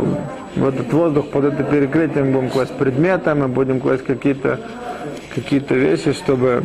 в 0.55 0.67
этот 0.67 0.91
воздух 0.93 1.29
под 1.29 1.45
это 1.45 1.63
перекрытие 1.63 2.23
мы 2.23 2.31
будем 2.31 2.49
класть 2.49 2.73
предметы, 2.73 3.33
мы 3.33 3.47
будем 3.47 3.79
класть 3.79 4.03
какие-то 4.05 4.59
какие 5.33 5.59
вещи, 5.59 6.13
чтобы 6.13 6.63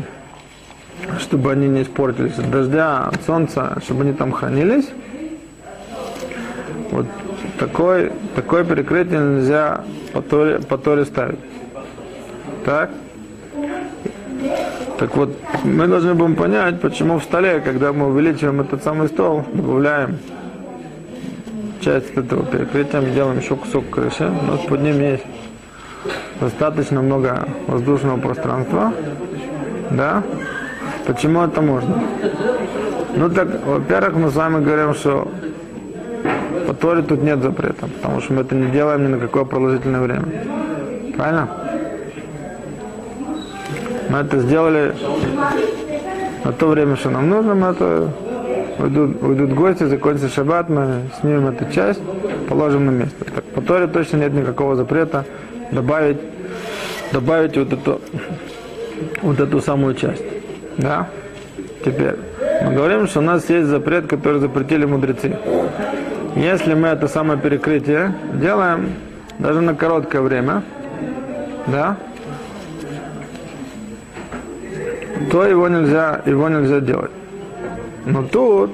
чтобы 1.21 1.53
они 1.53 1.69
не 1.69 1.83
испортились 1.83 2.39
от 2.39 2.51
дождя, 2.51 3.05
от 3.07 3.23
солнца, 3.23 3.79
чтобы 3.85 4.03
они 4.03 4.13
там 4.13 4.33
хранились. 4.33 4.89
Вот 6.91 7.07
такой, 7.59 8.13
такое 8.35 8.65
перекрытие 8.65 9.21
нельзя 9.21 9.85
по 10.13 10.23
Торе, 10.23 10.59
по 10.61 10.79
Торе 10.79 11.05
ставить. 11.05 11.39
Так? 12.65 12.91
Так 14.99 15.17
вот, 15.17 15.37
мы 15.65 15.87
должны 15.87 16.15
будем 16.15 16.35
понять, 16.35 16.81
почему 16.81 17.19
в 17.19 17.23
столе, 17.23 17.61
когда 17.61 17.93
мы 17.93 18.09
увеличиваем 18.09 18.61
этот 18.61 18.83
самый 18.83 19.09
стол, 19.09 19.45
добавляем 19.53 20.19
часть 21.81 22.11
этого 22.17 22.45
перекрытия, 22.45 23.01
мы 23.01 23.11
делаем 23.11 23.39
еще 23.39 23.57
кусок 23.57 23.89
крыши, 23.91 24.25
у 24.25 24.45
нас 24.51 24.61
под 24.69 24.83
ним 24.83 25.01
есть 25.01 25.25
достаточно 26.41 27.01
много 27.01 27.49
воздушного 27.67 28.19
пространства, 28.19 28.93
да? 29.91 30.23
Почему 31.07 31.43
это 31.43 31.63
можно? 31.63 32.03
Ну 33.17 33.31
так, 33.31 33.65
во-первых, 33.65 34.15
мы 34.17 34.31
с 34.31 34.35
вами 34.35 34.65
говорим, 34.65 34.95
что 34.95 35.29
по 36.69 36.75
Торе 36.75 37.01
тут 37.01 37.23
нет 37.23 37.41
запрета, 37.41 37.87
потому 37.87 38.21
что 38.21 38.35
мы 38.35 38.43
это 38.43 38.55
не 38.55 38.71
делаем 38.71 39.03
ни 39.03 39.07
на 39.07 39.19
какое 39.19 39.45
продолжительное 39.47 40.03
время. 40.03 40.27
Правильно? 41.17 41.49
Мы 44.11 44.19
это 44.19 44.39
сделали 44.41 44.95
на 46.45 46.53
то 46.53 46.67
время, 46.69 46.97
что 46.97 47.09
нам 47.09 47.31
нужно, 47.31 47.55
мы 47.55 47.69
это 47.69 48.13
уйдут, 48.79 49.23
уйдут 49.23 49.55
гости, 49.55 49.85
закончится 49.85 50.29
шаббат, 50.29 50.69
мы 50.69 51.05
снимем 51.19 51.47
эту 51.47 51.73
часть, 51.73 52.03
положим 52.51 52.85
на 52.85 52.91
место. 52.91 53.25
Так, 53.35 53.45
по 53.45 53.63
Торе 53.63 53.87
точно 53.87 54.19
нет 54.19 54.35
никакого 54.35 54.77
запрета 54.77 55.25
добавить, 55.73 56.19
добавить 57.13 57.57
вот 57.57 57.73
эту, 57.73 58.01
вот 59.23 59.41
эту 59.41 59.63
самую 59.63 59.95
часть. 59.95 60.23
Да? 60.77 61.09
Теперь 61.83 62.17
мы 62.63 62.75
говорим, 62.75 63.07
что 63.07 63.21
у 63.21 63.23
нас 63.23 63.49
есть 63.49 63.69
запрет, 63.69 64.07
который 64.07 64.39
запретили 64.39 64.85
мудрецы. 64.85 65.39
Если 66.39 66.75
мы 66.75 66.87
это 66.87 67.09
самое 67.09 67.37
перекрытие 67.37 68.15
делаем 68.35 68.95
даже 69.41 69.61
на 69.61 69.75
короткое 69.75 70.23
время, 70.23 70.63
да, 71.67 71.97
то 75.33 75.45
его 75.45 75.67
нельзя, 75.67 76.23
его 76.27 76.49
нельзя 76.49 76.79
делать. 76.79 77.11
Но 78.07 78.23
тут, 78.23 78.71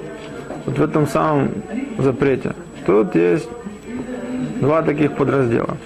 вот 0.67 0.79
в 0.79 0.83
этом 0.83 1.07
самом 1.07 1.53
запрете, 1.97 2.53
тут 2.85 3.15
есть 3.15 3.49
два 4.61 4.83
таких 4.83 5.13
подраздела. 5.13 5.79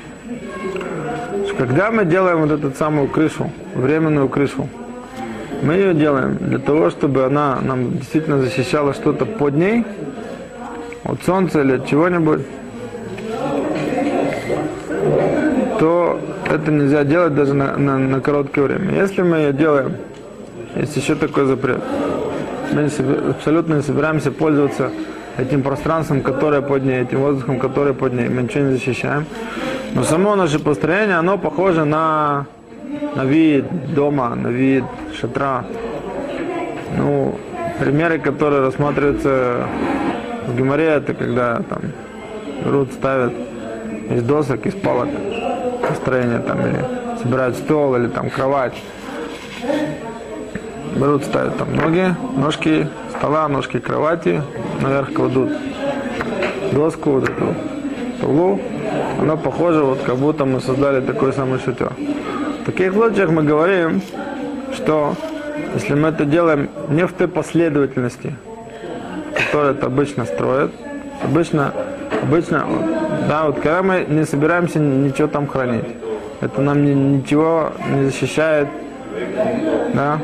Когда 1.56 1.92
мы 1.92 2.04
делаем 2.04 2.40
вот 2.40 2.50
эту 2.50 2.72
самую 2.72 3.06
крышу, 3.06 3.52
временную 3.76 4.28
крышу, 4.28 4.68
мы 5.62 5.74
ее 5.74 5.94
делаем 5.94 6.38
для 6.38 6.58
того, 6.58 6.90
чтобы 6.90 7.24
она 7.24 7.60
нам 7.62 7.98
действительно 7.98 8.38
защищала 8.38 8.94
что-то 8.94 9.26
под 9.26 9.54
ней, 9.54 9.84
от 11.08 11.22
солнца 11.24 11.62
или 11.62 11.72
от 11.72 11.86
чего-нибудь, 11.86 12.42
то 15.80 16.20
это 16.44 16.70
нельзя 16.70 17.04
делать 17.04 17.34
даже 17.34 17.54
на, 17.54 17.76
на, 17.76 17.98
на 17.98 18.20
короткое 18.20 18.62
время. 18.66 18.94
Если 18.94 19.22
мы 19.22 19.38
ее 19.38 19.52
делаем, 19.52 19.96
есть 20.76 20.96
еще 20.96 21.14
такой 21.14 21.46
запрет, 21.46 21.82
мы 22.72 22.90
абсолютно 23.30 23.74
не 23.74 23.82
собираемся 23.82 24.30
пользоваться 24.30 24.90
этим 25.38 25.62
пространством, 25.62 26.20
которое 26.20 26.60
под 26.60 26.84
ней, 26.84 27.02
этим 27.02 27.20
воздухом, 27.20 27.58
который 27.58 27.94
под 27.94 28.12
ней, 28.12 28.28
мы 28.28 28.42
ничего 28.42 28.64
не 28.64 28.72
защищаем. 28.72 29.24
Но 29.94 30.02
само 30.02 30.36
наше 30.36 30.58
построение, 30.58 31.16
оно 31.16 31.38
похоже 31.38 31.84
на, 31.84 32.46
на 33.14 33.24
вид 33.24 33.94
дома, 33.94 34.34
на 34.34 34.48
вид 34.48 34.84
шатра. 35.18 35.64
Ну, 36.96 37.38
примеры, 37.78 38.18
которые 38.18 38.60
рассматриваются 38.60 39.66
в 40.48 40.56
Гимаре, 40.56 40.86
это 40.86 41.14
когда 41.14 41.56
там 41.56 41.80
берут, 42.64 42.92
ставят 42.92 43.32
из 44.10 44.22
досок, 44.22 44.66
из 44.66 44.74
палок 44.74 45.08
построение 45.86 46.40
там, 46.40 46.60
или 46.66 46.84
собирают 47.22 47.56
стол, 47.56 47.96
или 47.96 48.08
там 48.08 48.30
кровать. 48.30 48.74
Берут, 50.96 51.24
ставят 51.24 51.56
там 51.58 51.74
ноги, 51.74 52.14
ножки 52.36 52.88
стола, 53.16 53.48
ножки 53.48 53.78
кровати, 53.78 54.42
наверх 54.80 55.12
кладут 55.12 55.50
доску, 56.72 57.10
вот 57.10 57.24
эту 57.24 57.54
полу, 58.20 58.60
оно 59.20 59.36
похоже, 59.36 59.82
вот 59.82 60.00
как 60.02 60.16
будто 60.16 60.44
мы 60.44 60.60
создали 60.60 61.00
такой 61.00 61.32
самый 61.32 61.60
шатер. 61.60 61.92
В 62.62 62.64
таких 62.64 62.92
случаях 62.92 63.30
мы 63.30 63.42
говорим, 63.42 64.00
что 64.74 65.14
если 65.74 65.94
мы 65.94 66.08
это 66.08 66.24
делаем 66.24 66.68
не 66.88 67.06
в 67.06 67.12
той 67.12 67.28
последовательности, 67.28 68.34
это 69.52 69.86
обычно 69.86 70.24
строят, 70.24 70.70
обычно, 71.22 71.72
обычно, 72.22 72.64
да, 73.28 73.46
вот 73.46 73.56
когда 73.60 73.82
мы 73.82 74.04
не 74.08 74.24
собираемся 74.24 74.78
ничего 74.78 75.28
там 75.28 75.46
хранить, 75.46 75.84
это 76.40 76.60
нам 76.60 76.84
ни, 76.84 76.92
ничего 76.92 77.72
не 77.90 78.04
защищает, 78.04 78.68
да, 79.94 80.18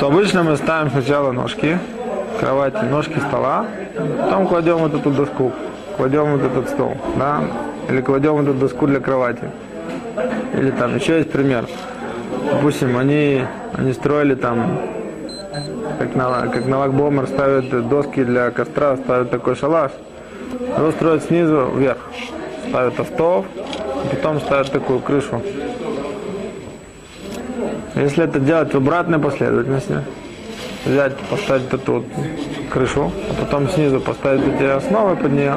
то 0.00 0.06
обычно 0.06 0.42
мы 0.42 0.56
ставим 0.56 0.90
сначала 0.90 1.32
ножки, 1.32 1.78
кровати, 2.40 2.84
ножки 2.90 3.18
стола, 3.20 3.66
потом 4.20 4.46
кладем 4.46 4.78
вот 4.78 4.94
эту 4.94 5.10
доску, 5.10 5.52
кладем 5.96 6.36
вот 6.36 6.42
этот 6.42 6.68
стол, 6.68 6.96
да, 7.16 7.42
или 7.88 8.00
кладем 8.00 8.40
эту 8.40 8.54
доску 8.54 8.86
для 8.86 9.00
кровати. 9.00 9.50
Или 10.54 10.70
там 10.70 10.94
еще 10.94 11.18
есть 11.18 11.30
пример. 11.30 11.66
Допустим, 12.52 12.96
они, 12.96 13.44
они 13.76 13.92
строили 13.92 14.34
там, 14.34 14.78
как 15.98 16.14
на, 16.14 16.48
как 16.48 16.66
на 16.66 16.78
Лагбомер 16.78 17.26
ставят 17.26 17.88
доски 17.88 18.24
для 18.24 18.50
костра, 18.50 18.96
ставят 18.96 19.30
такой 19.30 19.56
шалаш. 19.56 19.92
Его 20.76 20.90
строят 20.92 21.24
снизу 21.24 21.70
вверх. 21.74 21.98
Ставят 22.68 22.98
остов, 22.98 23.46
потом 24.10 24.40
ставят 24.40 24.70
такую 24.72 25.00
крышу. 25.00 25.40
Если 27.94 28.24
это 28.24 28.40
делать 28.40 28.72
в 28.72 28.76
обратной 28.76 29.18
последовательности, 29.18 29.98
взять, 30.84 31.16
поставить 31.30 31.72
эту 31.72 31.92
вот 31.92 32.04
крышу, 32.70 33.12
а 33.30 33.44
потом 33.44 33.68
снизу 33.68 34.00
поставить 34.00 34.42
эти 34.54 34.64
основы 34.64 35.16
под 35.16 35.32
нее, 35.32 35.54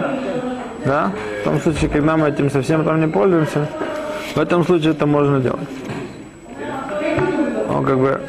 да, 0.86 1.12
в 1.41 1.43
том 1.43 1.60
случае, 1.60 1.89
когда 1.89 2.15
мы 2.15 2.30
этим 2.30 2.52
совсем 2.52 2.86
там 2.86 3.02
не 3.02 3.08
пользуемся, 3.08 3.67
в 4.36 4.39
этом 4.39 4.63
случае 4.63 4.91
это 4.91 5.08
можно 5.08 5.39
делать. 5.39 5.67
Но 7.67 7.82
как 7.82 7.97
бы 7.97 8.21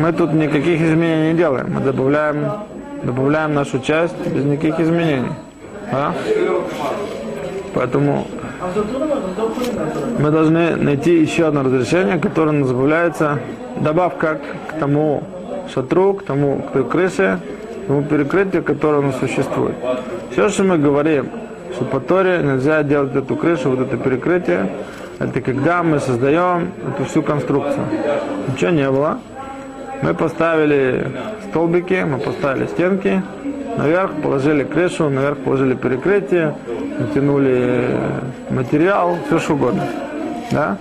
мы 0.00 0.12
тут 0.12 0.32
никаких 0.32 0.80
изменений 0.80 1.32
не 1.32 1.38
делаем, 1.38 1.66
мы 1.74 1.80
добавляем, 1.80 2.52
добавляем 3.02 3.54
нашу 3.54 3.80
часть 3.80 4.16
без 4.26 4.44
никаких 4.44 4.80
изменений. 4.80 5.32
Да? 5.92 6.14
Поэтому 7.74 8.26
мы 10.18 10.30
должны 10.30 10.76
найти 10.76 11.20
еще 11.20 11.46
одно 11.46 11.62
разрешение, 11.62 12.18
которое 12.18 12.52
называется 12.52 13.38
добавка 13.80 14.40
к 14.68 14.78
тому 14.78 15.22
шатру, 15.72 16.14
к 16.14 16.24
тому, 16.24 16.62
к 16.62 16.72
той 16.72 16.84
крыше, 16.84 17.38
к 17.84 17.86
тому 17.86 18.02
перекрытию, 18.02 18.62
которое 18.62 18.98
у 18.98 19.02
нас 19.02 19.18
существует. 19.18 19.74
Все, 20.30 20.48
что 20.48 20.64
мы 20.64 20.78
говорим, 20.78 21.28
что 21.74 21.84
по 21.84 22.00
Торе 22.00 22.40
нельзя 22.42 22.82
делать 22.82 23.14
эту 23.14 23.36
крышу, 23.36 23.70
вот 23.70 23.80
это 23.80 23.96
перекрытие, 23.96 24.70
это 25.18 25.40
когда 25.40 25.82
мы 25.82 26.00
создаем 26.00 26.70
эту 26.88 27.04
всю 27.04 27.22
конструкцию. 27.22 27.84
Ничего 28.48 28.70
не 28.70 28.90
было. 28.90 29.18
Мы 30.02 30.14
поставили 30.14 31.06
столбики, 31.48 32.04
мы 32.06 32.18
поставили 32.18 32.66
стенки, 32.66 33.22
наверх 33.76 34.12
положили 34.22 34.64
крышу, 34.64 35.10
наверх 35.10 35.38
положили 35.38 35.74
перекрытие, 35.74 36.54
натянули 36.98 37.98
материал, 38.48 39.18
все 39.26 39.38
что 39.38 39.54
угодно. 39.54 39.86
Да? 40.50 40.78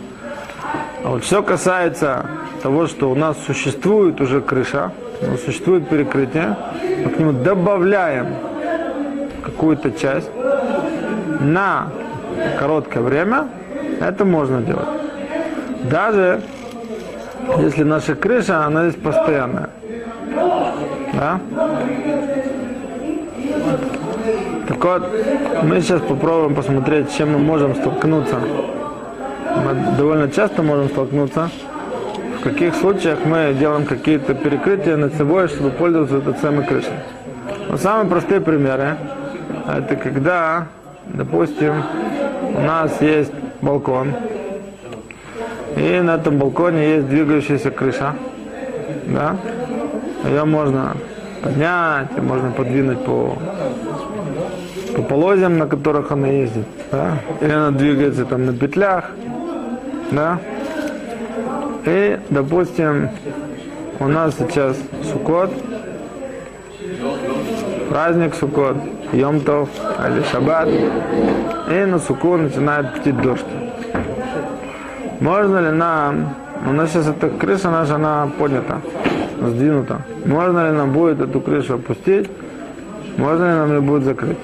А 1.04 1.10
вот 1.10 1.24
все 1.24 1.44
касается 1.44 2.26
того, 2.64 2.88
что 2.88 3.12
у 3.12 3.16
нас 3.16 3.38
существует 3.46 4.22
уже 4.22 4.42
крыша, 4.42 4.92
у 5.22 5.32
нас 5.32 5.42
существует 5.42 5.90
перекрытие, 5.90 6.56
мы 7.04 7.10
к 7.12 7.20
нему 7.20 7.34
добавляем 7.34 8.28
какую-то 9.44 9.92
часть 9.92 10.30
на 11.42 11.88
короткое 12.58 13.02
время, 13.02 13.48
это 14.00 14.24
можно 14.24 14.62
делать. 14.62 14.88
Даже 15.90 16.42
если 17.58 17.84
наша 17.84 18.16
крыша, 18.16 18.66
она 18.66 18.90
здесь 18.90 19.02
постоянная. 19.02 19.70
Да? 21.14 21.40
Так 24.68 24.86
вот, 24.86 25.04
мы 25.64 25.82
сейчас 25.82 26.02
попробуем 26.02 26.56
посмотреть, 26.56 27.16
чем 27.16 27.34
мы 27.34 27.40
можем 27.40 27.76
столкнуться. 27.76 28.36
Мы 29.66 29.98
довольно 29.98 30.30
часто 30.30 30.62
можем 30.62 30.90
столкнуться. 30.90 31.50
В 32.40 32.44
каких 32.44 32.76
случаях 32.76 33.20
мы 33.26 33.54
делаем 33.60 33.86
какие-то 33.86 34.34
перекрытия 34.34 34.96
над 34.96 35.14
собой, 35.16 35.48
чтобы 35.48 35.72
пользоваться 35.72 36.18
этой 36.18 36.36
самой 36.36 36.66
крышей. 36.66 36.94
Но 37.68 37.78
самые 37.78 38.08
простые 38.08 38.40
примеры, 38.40 38.96
это 39.68 39.96
когда, 39.96 40.68
допустим, 41.08 41.84
у 42.56 42.62
нас 42.62 43.02
есть 43.02 43.34
балкон, 43.62 44.14
И 45.76 46.02
на 46.02 46.16
этом 46.16 46.38
балконе 46.38 46.96
есть 46.96 47.08
двигающаяся 47.10 47.72
крыша. 47.72 48.16
Да? 49.08 49.38
Ее 50.26 50.46
можно 50.46 50.96
поднять, 51.42 52.18
можно 52.22 52.52
подвинуть 52.52 53.04
по, 53.06 53.38
по 54.96 55.02
полозьям, 55.04 55.58
на 55.58 55.68
которых 55.68 56.12
она 56.12 56.28
ездит. 56.28 56.66
Да? 56.92 57.20
Или 57.42 57.52
она 57.52 57.72
двигается 57.72 58.26
там 58.26 58.46
на 58.46 58.54
петлях. 58.54 59.12
Да? 60.12 60.40
И, 61.86 62.20
допустим, 62.30 63.10
у 64.00 64.08
нас 64.08 64.36
сейчас 64.38 64.78
Сукот, 65.12 65.52
праздник 67.90 68.36
Сукот, 68.36 68.78
Йомтов 69.14 69.70
или 70.08 70.24
Шаббат, 70.32 70.70
и 70.70 71.86
на 71.86 72.00
Суку 72.00 72.38
начинает 72.38 72.94
птить 72.96 73.20
дождь. 73.22 73.46
Можно 75.20 75.60
ли 75.60 75.72
нам, 75.72 76.34
у 76.66 76.72
нас 76.72 76.92
сейчас 76.92 77.10
эта 77.10 77.30
крыша 77.30 77.70
наша, 77.70 77.96
она 77.96 78.30
поднята, 78.40 78.80
сдвинута. 79.42 80.02
Можно 80.26 80.70
ли 80.70 80.78
нам 80.78 80.94
будет 80.94 81.20
эту 81.20 81.42
крышу 81.42 81.76
опустить? 81.76 82.30
Можно 83.18 83.44
ли 83.44 83.52
нам 83.52 83.70
ее 83.74 83.82
будет 83.82 84.04
закрыть? 84.04 84.38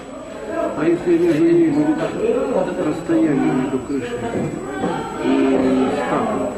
А 0.78 0.84
если 0.86 1.18
ними 1.18 1.70
будет 1.70 1.98
расстояние 2.86 3.54
между 3.54 3.80
крышей 3.80 4.20
и 5.24 5.88
скафом, 5.96 6.50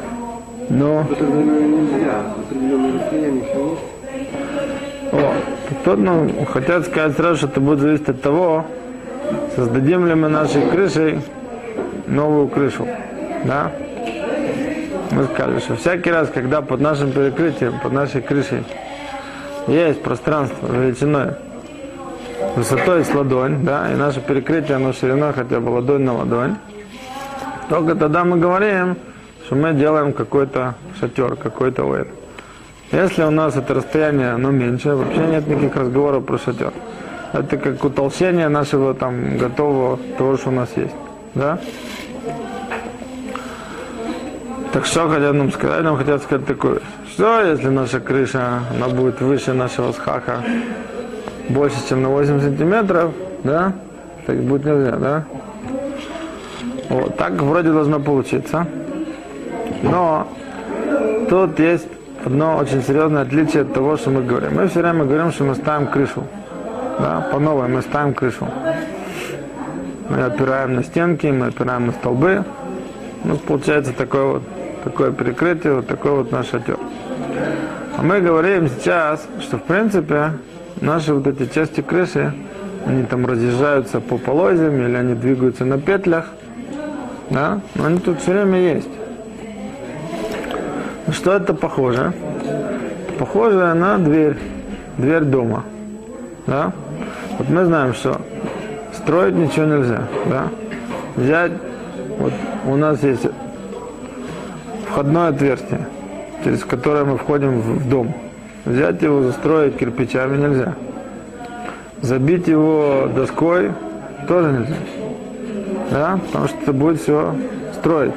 Но, 0.68 1.04
то 1.04 1.14
тогда 1.14 1.36
нельзя. 1.36 2.22
Определенное 2.36 3.00
расстояние 3.00 3.42
еще 3.44 3.70
есть. 3.70 5.12
о, 5.12 5.32
тут 5.84 5.98
ну, 6.00 6.28
хотят 6.52 6.86
сказать 6.86 7.16
сразу, 7.16 7.36
что 7.36 7.46
это 7.46 7.60
будет 7.60 7.78
зависеть 7.78 8.08
от 8.08 8.20
того, 8.20 8.66
создадим 9.54 10.06
ли 10.08 10.14
мы 10.16 10.28
нашей 10.28 10.62
крышей 10.62 11.20
новую 12.08 12.48
крышу. 12.48 12.88
Да? 13.44 13.70
Мы 15.18 15.24
сказали, 15.24 15.58
что 15.58 15.74
всякий 15.74 16.12
раз, 16.12 16.30
когда 16.32 16.62
под 16.62 16.80
нашим 16.80 17.10
перекрытием, 17.10 17.80
под 17.80 17.92
нашей 17.92 18.22
крышей 18.22 18.62
есть 19.66 20.00
пространство 20.00 20.68
величиной 20.68 21.32
высотой 22.54 23.04
с 23.04 23.12
ладонь, 23.12 23.64
да, 23.64 23.92
и 23.92 23.96
наше 23.96 24.20
перекрытие, 24.20 24.76
оно 24.76 24.92
шириной 24.92 25.32
хотя 25.32 25.58
бы 25.58 25.70
ладонь 25.70 26.04
на 26.04 26.18
ладонь, 26.18 26.54
только 27.68 27.96
тогда 27.96 28.22
мы 28.22 28.36
говорим, 28.36 28.96
что 29.44 29.56
мы 29.56 29.72
делаем 29.72 30.12
какой-то 30.12 30.76
шатер, 31.00 31.34
какой-то 31.34 31.82
уэт. 31.82 32.06
Если 32.92 33.24
у 33.24 33.32
нас 33.32 33.56
это 33.56 33.74
расстояние, 33.74 34.34
оно 34.34 34.52
меньше, 34.52 34.94
вообще 34.94 35.26
нет 35.26 35.48
никаких 35.48 35.74
разговоров 35.74 36.26
про 36.26 36.38
шатер. 36.38 36.72
Это 37.32 37.56
как 37.56 37.82
утолщение 37.82 38.48
нашего 38.48 38.94
там 38.94 39.36
готового 39.36 39.98
того, 40.16 40.36
что 40.36 40.50
у 40.50 40.52
нас 40.52 40.68
есть. 40.76 40.94
Да? 41.34 41.58
Так 44.72 44.84
что 44.84 45.08
хотят 45.08 45.34
нам 45.34 45.50
сказать? 45.50 45.82
Нам 45.82 45.96
хотят 45.96 46.22
сказать 46.22 46.46
такое, 46.46 46.80
что 47.10 47.40
если 47.40 47.68
наша 47.68 48.00
крыша, 48.00 48.60
она 48.70 48.88
будет 48.88 49.20
выше 49.20 49.54
нашего 49.54 49.92
схаха, 49.92 50.42
больше, 51.48 51.76
чем 51.88 52.02
на 52.02 52.10
8 52.10 52.40
сантиметров, 52.40 53.12
да, 53.44 53.72
так 54.26 54.36
будет 54.36 54.66
нельзя, 54.66 54.96
да? 54.96 55.24
Вот, 56.90 57.16
так 57.16 57.32
вроде 57.32 57.70
должно 57.70 57.98
получиться. 57.98 58.66
Но 59.82 60.28
тут 61.30 61.58
есть 61.58 61.88
одно 62.24 62.56
очень 62.58 62.82
серьезное 62.82 63.22
отличие 63.22 63.62
от 63.62 63.72
того, 63.72 63.96
что 63.96 64.10
мы 64.10 64.22
говорим. 64.22 64.54
Мы 64.54 64.68
все 64.68 64.80
время 64.80 65.04
говорим, 65.04 65.32
что 65.32 65.44
мы 65.44 65.54
ставим 65.54 65.86
крышу. 65.86 66.24
Да, 66.98 67.26
по 67.32 67.38
новой 67.38 67.68
мы 67.68 67.80
ставим 67.80 68.12
крышу. 68.12 68.46
Мы 70.10 70.22
опираем 70.22 70.74
на 70.74 70.82
стенки, 70.82 71.26
мы 71.26 71.46
опираем 71.46 71.86
на 71.86 71.92
столбы. 71.92 72.44
У 73.24 73.28
нас 73.28 73.38
получается 73.38 73.92
такое 73.92 74.24
вот 74.24 74.42
такое 74.84 75.12
перекрытие, 75.12 75.74
вот 75.74 75.86
такой 75.86 76.12
вот 76.12 76.32
наш 76.32 76.48
шатер. 76.48 76.78
А 77.96 78.02
мы 78.02 78.20
говорим 78.20 78.68
сейчас, 78.68 79.26
что 79.40 79.58
в 79.58 79.62
принципе 79.62 80.32
наши 80.80 81.12
вот 81.12 81.26
эти 81.26 81.52
части 81.52 81.80
крыши, 81.80 82.32
они 82.86 83.02
там 83.04 83.26
разъезжаются 83.26 84.00
по 84.00 84.18
полозьям 84.18 84.74
или 84.82 84.94
они 84.94 85.14
двигаются 85.14 85.64
на 85.64 85.78
петлях, 85.78 86.26
да, 87.30 87.60
но 87.74 87.86
они 87.86 87.98
тут 87.98 88.20
все 88.20 88.32
время 88.32 88.60
есть. 88.60 88.88
На 91.06 91.12
Что 91.12 91.32
это 91.32 91.54
похоже? 91.54 92.12
Похоже 93.18 93.74
на 93.74 93.98
дверь, 93.98 94.36
дверь 94.96 95.24
дома, 95.24 95.64
да. 96.46 96.72
Вот 97.38 97.48
мы 97.48 97.64
знаем, 97.64 97.94
что 97.94 98.20
строить 98.92 99.34
ничего 99.34 99.66
нельзя, 99.66 100.02
да. 100.26 100.48
Взять, 101.16 101.52
вот 102.18 102.32
у 102.66 102.76
нас 102.76 103.02
есть 103.02 103.26
входное 104.98 105.28
отверстие, 105.28 105.86
через 106.42 106.64
которое 106.64 107.04
мы 107.04 107.18
входим 107.18 107.60
в 107.60 107.88
дом. 107.88 108.12
Взять 108.64 109.00
его, 109.00 109.22
застроить 109.22 109.76
кирпичами 109.76 110.36
нельзя. 110.36 110.74
Забить 112.02 112.48
его 112.48 113.08
доской 113.14 113.70
тоже 114.26 114.50
нельзя. 114.50 114.74
Да? 115.92 116.18
Потому 116.26 116.48
что 116.48 116.58
это 116.60 116.72
будет 116.72 117.00
все 117.00 117.32
строить. 117.74 118.12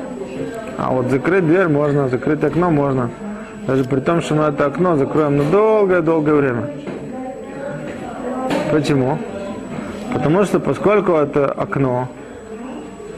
А 0.79 0.91
вот 0.91 1.11
закрыть 1.11 1.45
дверь 1.45 1.67
можно, 1.67 2.09
закрыть 2.09 2.43
окно 2.43 2.71
можно. 2.71 3.11
Даже 3.67 3.83
при 3.83 3.99
том, 3.99 4.21
что 4.21 4.33
мы 4.33 4.45
это 4.45 4.65
окно 4.65 4.95
закроем 4.95 5.37
на 5.37 5.43
долгое-долгое 5.43 6.33
время. 6.33 6.63
Почему? 8.71 9.19
Потому 10.11 10.45
что 10.45 10.59
поскольку 10.59 11.11
это 11.11 11.45
окно, 11.45 12.07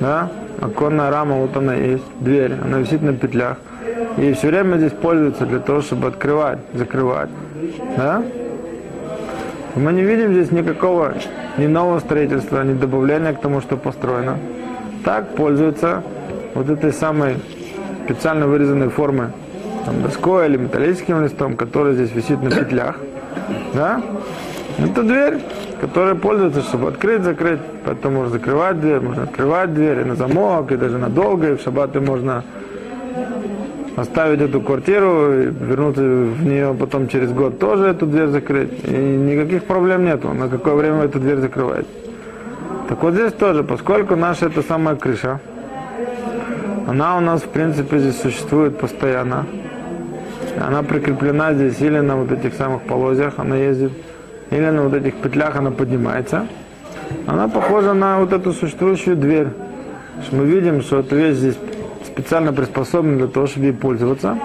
да, 0.02 0.30
оконная 0.63 1.12
рама, 1.12 1.36
вот 1.36 1.56
она 1.58 1.76
есть, 1.76 2.04
дверь, 2.19 2.54
она 2.63 2.80
висит 2.80 3.02
на 3.02 3.13
петлях, 3.13 3.58
и 4.17 4.34
все 4.34 4.47
время 4.47 4.78
здесь 4.78 4.93
пользуется 4.93 5.45
для 5.45 5.60
того, 5.60 5.82
чтобы 5.82 6.08
открывать, 6.08 6.60
закрывать, 6.73 7.30
да? 7.97 8.23
Мы 9.76 9.91
не 9.91 10.04
видим 10.04 10.34
здесь 10.34 10.52
никакого 10.52 11.13
ни 11.58 11.65
нового 11.65 11.99
строительства, 11.99 12.63
ни 12.63 12.73
добавления 12.73 13.34
к 13.34 13.41
тому, 13.41 13.60
что 13.60 13.76
построено. 13.76 14.38
Так 15.04 15.36
пользуются 15.36 16.04
вот 16.54 16.69
этой 16.69 16.93
самой 16.93 17.38
специально 18.06 18.45
вырезанной 18.45 18.89
формы 18.89 19.32
там, 19.86 20.02
доской 20.04 20.47
или 20.47 20.58
металлическим 20.58 21.23
листом, 21.23 21.56
который 21.56 21.95
здесь 21.95 22.12
висит 22.13 22.41
на 22.43 22.52
петлях. 22.52 22.97
Да? 23.73 24.02
Это 24.78 25.04
дверь, 25.04 25.40
которая 25.82 26.16
пользуется, 26.16 26.62
чтобы 26.62 26.90
открыть, 26.90 27.24
закрыть. 27.24 27.60
Поэтому 27.86 28.20
можно 28.20 28.32
закрывать 28.32 28.80
дверь, 28.80 29.00
можно 29.00 29.24
открывать 29.24 29.74
дверь 29.74 30.00
и 30.00 30.04
на 30.04 30.16
замок, 30.16 30.72
и 30.72 30.78
даже 30.78 30.98
надолго, 30.98 31.52
и 31.52 31.56
в 31.56 31.62
шаббаты 31.62 32.00
можно 32.00 32.44
оставить 33.96 34.42
эту 34.42 34.62
квартиру, 34.62 35.34
и 35.34 35.46
вернуться 35.46 36.02
в 36.02 36.44
нее 36.46 36.76
потом 36.80 37.08
через 37.08 37.32
год 37.32 37.60
тоже 37.60 37.86
эту 37.86 38.08
дверь 38.08 38.28
закрыть. 38.28 38.72
И 38.86 38.92
никаких 38.92 39.66
проблем 39.66 40.06
нету, 40.06 40.34
на 40.34 40.50
какое 40.50 40.74
время 40.74 41.04
эту 41.04 41.20
дверь 41.20 41.38
закрывать. 41.38 41.86
Так 42.90 43.02
вот 43.04 43.14
здесь 43.14 43.34
тоже, 43.34 43.64
поскольку 43.64 44.16
наша 44.16 44.48
это 44.48 44.62
самая 44.62 44.96
крыша, 44.96 45.40
она 46.88 47.18
у 47.18 47.22
нас 47.22 47.42
в 47.42 47.48
принципе 47.48 48.00
здесь 48.00 48.20
существует 48.20 48.78
постоянно. 48.78 49.46
Она 50.60 50.84
прикреплена 50.84 51.54
здесь 51.54 51.80
или 51.80 52.00
на 52.00 52.16
вот 52.16 52.32
этих 52.32 52.54
самых 52.56 52.82
полозьях, 52.84 53.36
она 53.38 53.56
ездит, 53.56 53.92
или 54.54 54.70
на 54.70 54.84
вот 54.84 54.94
этих 54.94 55.16
петлях 55.16 55.56
она 55.56 55.72
поднимается. 55.72 56.48
Она 57.26 57.48
похожа 57.48 57.94
на 57.94 58.20
вот 58.20 58.34
эту 58.34 58.54
существующую 58.54 59.16
дверь. 59.16 59.48
Что 60.24 60.36
мы 60.36 60.46
видим, 60.46 60.82
что 60.82 61.00
эта 61.00 61.16
вещь 61.16 61.38
здесь 61.38 61.58
специально 62.06 62.54
приспособлена 62.54 63.18
для 63.18 63.28
того, 63.28 63.48
чтобы 63.48 63.66
ей 63.68 63.74
пользоваться. 63.74 64.38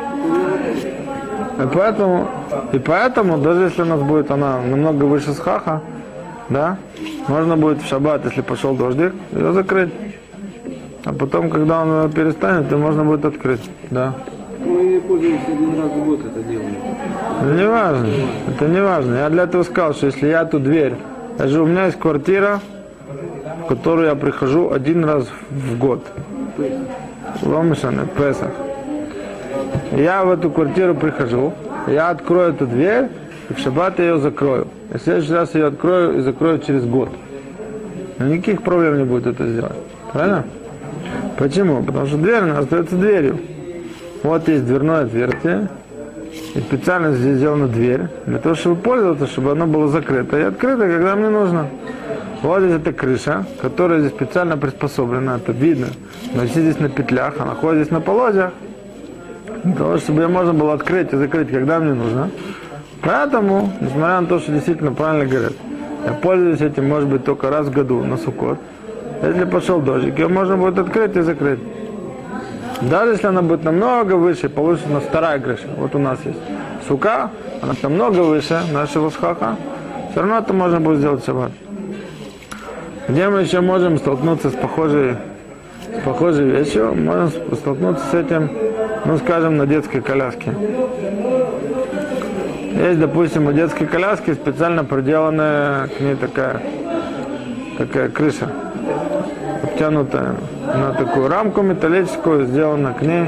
И 1.62 1.68
поэтому, 1.75 2.29
и 2.73 2.79
поэтому, 2.79 3.37
даже 3.38 3.64
если 3.64 3.83
у 3.83 3.85
нас 3.85 4.01
будет 4.01 4.31
она 4.31 4.61
намного 4.62 5.05
выше 5.05 5.33
схаха, 5.35 5.83
да, 6.49 6.79
можно 7.27 7.57
будет 7.57 7.83
в 7.83 7.87
шаббат, 7.87 8.25
если 8.25 8.40
пошел 8.40 8.75
дождик, 8.75 9.12
ее 9.33 9.53
закрыть. 9.53 9.92
А 11.05 11.12
потом, 11.12 11.51
когда 11.51 11.83
он 11.83 12.11
перестанет, 12.12 12.71
то 12.71 12.79
можно 12.79 13.05
будет 13.05 13.25
открыть, 13.25 13.68
да. 13.90 14.14
Мы 14.88 15.01
пользуемся 15.03 15.46
один 15.48 15.79
раз 15.79 15.90
в 15.90 16.05
год 16.05 16.20
это. 16.20 16.40
Это 16.40 17.55
не 17.55 17.68
важно, 17.68 18.09
это 18.48 18.68
не 18.68 18.83
важно. 18.83 19.14
Я 19.16 19.29
для 19.29 19.42
этого 19.42 19.62
сказал, 19.62 19.92
что 19.92 20.07
если 20.07 20.29
я 20.29 20.42
эту 20.42 20.59
дверь, 20.59 20.94
даже 21.37 21.61
у 21.61 21.66
меня 21.66 21.87
есть 21.87 21.98
квартира, 21.98 22.61
в 23.64 23.66
которую 23.66 24.07
я 24.09 24.14
прихожу 24.14 24.72
один 24.72 25.05
раз 25.05 25.27
в 25.51 25.79
год. 25.79 26.07
Ломышаны, 27.42 28.07
Песах. 28.16 28.51
Я 29.92 30.24
в 30.24 30.31
эту 30.31 30.51
квартиру 30.51 30.94
прихожу, 30.94 31.53
я 31.87 32.09
открою 32.09 32.55
эту 32.55 32.66
дверь, 32.66 33.09
и 33.51 33.53
в 33.53 33.59
шаббат 33.59 33.98
я 33.98 34.07
ее 34.07 34.18
закрою. 34.18 34.68
И 34.94 34.96
в 34.96 35.03
следующий 35.03 35.35
раз 35.35 35.55
я 35.55 35.61
ее 35.61 35.66
открою 35.66 36.18
и 36.18 36.20
закрою 36.20 36.61
через 36.61 36.87
год. 36.87 37.11
Никаких 38.18 38.62
проблем 38.62 38.96
не 38.96 39.05
будет 39.05 39.27
это 39.27 39.46
сделать. 39.46 39.77
Правильно? 40.14 40.44
Почему? 41.37 41.83
Потому 41.83 42.07
что 42.07 42.16
дверь 42.16 42.37
она 42.37 42.59
остается 42.59 42.96
дверью. 42.96 43.38
Вот 44.29 44.47
есть 44.47 44.67
дверное 44.67 45.05
отверстие, 45.05 45.69
и 46.55 46.61
специально 46.61 47.14
здесь 47.14 47.37
сделана 47.38 47.67
дверь, 47.67 48.09
для 48.27 48.38
того, 48.38 48.55
чтобы 48.55 48.77
пользоваться, 48.77 49.27
чтобы 49.27 49.53
оно 49.53 49.67
было 49.67 49.88
закрыто 49.88 50.38
и 50.38 50.43
открыто, 50.43 50.83
когда 50.83 51.17
мне 51.17 51.31
нужно. 51.31 51.69
Вот 52.43 52.61
здесь 52.61 52.75
эта 52.75 52.93
крыша, 52.93 53.47
которая 53.62 54.01
здесь 54.01 54.12
специально 54.12 54.59
приспособлена, 54.59 55.37
это 55.37 55.53
видно. 55.53 55.87
Она 56.35 56.45
висит 56.45 56.59
здесь 56.59 56.79
на 56.79 56.91
петлях, 56.91 57.41
она 57.41 57.55
ходит 57.55 57.85
здесь 57.85 57.91
на 57.91 58.03
полозьях, 58.03 58.53
Для 59.64 59.73
того, 59.73 59.97
чтобы 59.97 60.21
ее 60.21 60.29
можно 60.29 60.53
было 60.53 60.75
открыть 60.75 61.11
и 61.14 61.17
закрыть, 61.17 61.51
когда 61.51 61.79
мне 61.79 61.95
нужно. 61.95 62.29
Поэтому, 63.01 63.73
несмотря 63.81 64.21
на 64.21 64.27
то, 64.27 64.41
что 64.41 64.53
действительно 64.53 64.93
правильно 64.93 65.25
говорят, 65.25 65.55
я 66.05 66.12
пользуюсь 66.12 66.61
этим, 66.61 66.87
может 66.87 67.09
быть, 67.09 67.25
только 67.25 67.49
раз 67.49 67.69
в 67.69 67.71
году 67.71 68.05
на 68.05 68.19
Суккот. 68.19 68.59
Если 69.23 69.45
пошел 69.45 69.81
дождик, 69.81 70.19
ее 70.19 70.29
можно 70.29 70.59
будет 70.59 70.79
открыть 70.79 71.17
и 71.17 71.23
закрыть. 71.23 71.61
Даже 72.83 73.12
если 73.12 73.27
она 73.27 73.43
будет 73.43 73.64
намного 73.64 74.14
выше, 74.14 74.49
получится 74.49 74.88
у 74.88 74.95
нас 74.95 75.03
вторая 75.03 75.41
крыша. 75.41 75.67
Вот 75.77 75.95
у 75.95 75.99
нас 75.99 76.19
есть 76.25 76.38
сука, 76.87 77.31
она 77.61 77.75
намного 77.83 78.21
выше 78.21 78.61
нашего 78.73 79.11
схаха. 79.11 79.57
Все 80.11 80.21
равно 80.21 80.38
это 80.38 80.53
можно 80.53 80.81
будет 80.81 80.99
сделать 80.99 81.25
шаббат. 81.25 81.51
Где 83.09 83.29
мы 83.29 83.41
еще 83.41 83.61
можем 83.61 83.99
столкнуться 83.99 84.51
с 84.51 84.55
похожей, 84.55 85.17
с 86.01 86.05
похожей 86.05 86.51
вещью? 86.51 86.95
Можем 86.95 87.31
столкнуться 87.55 88.05
с 88.07 88.14
этим, 88.14 88.51
ну 89.05 89.19
скажем, 89.19 89.57
на 89.57 89.67
детской 89.67 90.01
коляске. 90.01 90.53
Есть, 92.75 93.01
допустим, 93.01 93.47
у 93.49 93.53
детской 93.53 93.87
коляски 93.87 94.35
специально 94.35 94.85
проделанная 94.85 95.88
к 95.88 96.01
ней 96.01 96.14
такая, 96.14 96.62
такая 97.77 98.09
крыша, 98.09 98.49
обтянутая 99.64 100.37
на 100.74 100.92
такую 100.92 101.28
рамку 101.28 101.62
металлическую, 101.62 102.46
сделана 102.46 102.92
к 102.92 103.02
ней. 103.02 103.24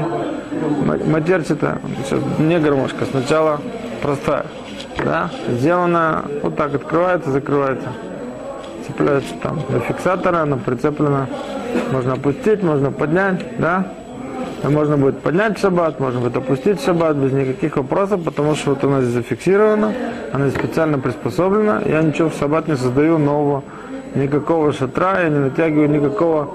Ма- 0.85 0.99
матерчатая, 1.05 1.79
сейчас 2.03 2.19
не 2.39 2.59
гармошка, 2.59 3.05
сначала 3.05 3.59
простая, 4.01 4.45
да, 5.03 5.29
сделана 5.49 6.23
вот 6.43 6.55
так, 6.55 6.75
открывается, 6.75 7.31
закрывается, 7.31 7.87
цепляется 8.85 9.33
там 9.41 9.59
до 9.69 9.79
фиксатора, 9.79 10.41
она 10.41 10.57
прицеплена, 10.57 11.27
можно 11.91 12.13
опустить, 12.13 12.63
можно 12.63 12.91
поднять, 12.91 13.57
да, 13.57 13.87
и 14.63 14.67
можно 14.67 14.97
будет 14.97 15.19
поднять 15.19 15.57
шаббат, 15.57 15.99
можно 15.99 16.19
будет 16.19 16.37
опустить 16.37 16.83
шаббат 16.83 17.15
без 17.15 17.31
никаких 17.31 17.77
вопросов, 17.77 18.23
потому 18.23 18.55
что 18.55 18.71
вот 18.71 18.83
она 18.83 19.01
здесь 19.01 19.13
зафиксирована, 19.13 19.93
она 20.33 20.49
специально 20.49 20.99
приспособлена. 20.99 21.81
Я 21.85 22.01
ничего 22.01 22.29
в 22.29 22.35
шаббат 22.35 22.67
не 22.67 22.75
создаю 22.75 23.17
нового, 23.17 23.63
никакого 24.13 24.71
шатра, 24.73 25.21
я 25.21 25.29
не 25.29 25.39
натягиваю 25.39 25.89
никакого 25.89 26.49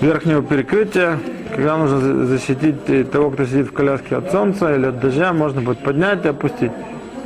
верхнего 0.00 0.42
перекрытия. 0.42 1.18
Когда 1.54 1.76
нужно 1.76 1.98
за- 1.98 2.26
защитить 2.26 2.88
э, 2.88 3.04
того, 3.04 3.30
кто 3.30 3.44
сидит 3.44 3.68
в 3.68 3.72
коляске 3.72 4.16
от 4.16 4.30
солнца 4.30 4.74
или 4.74 4.86
от 4.86 5.00
дождя, 5.00 5.32
можно 5.32 5.60
будет 5.60 5.78
поднять 5.78 6.24
и 6.24 6.28
опустить. 6.28 6.72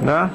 Да? 0.00 0.30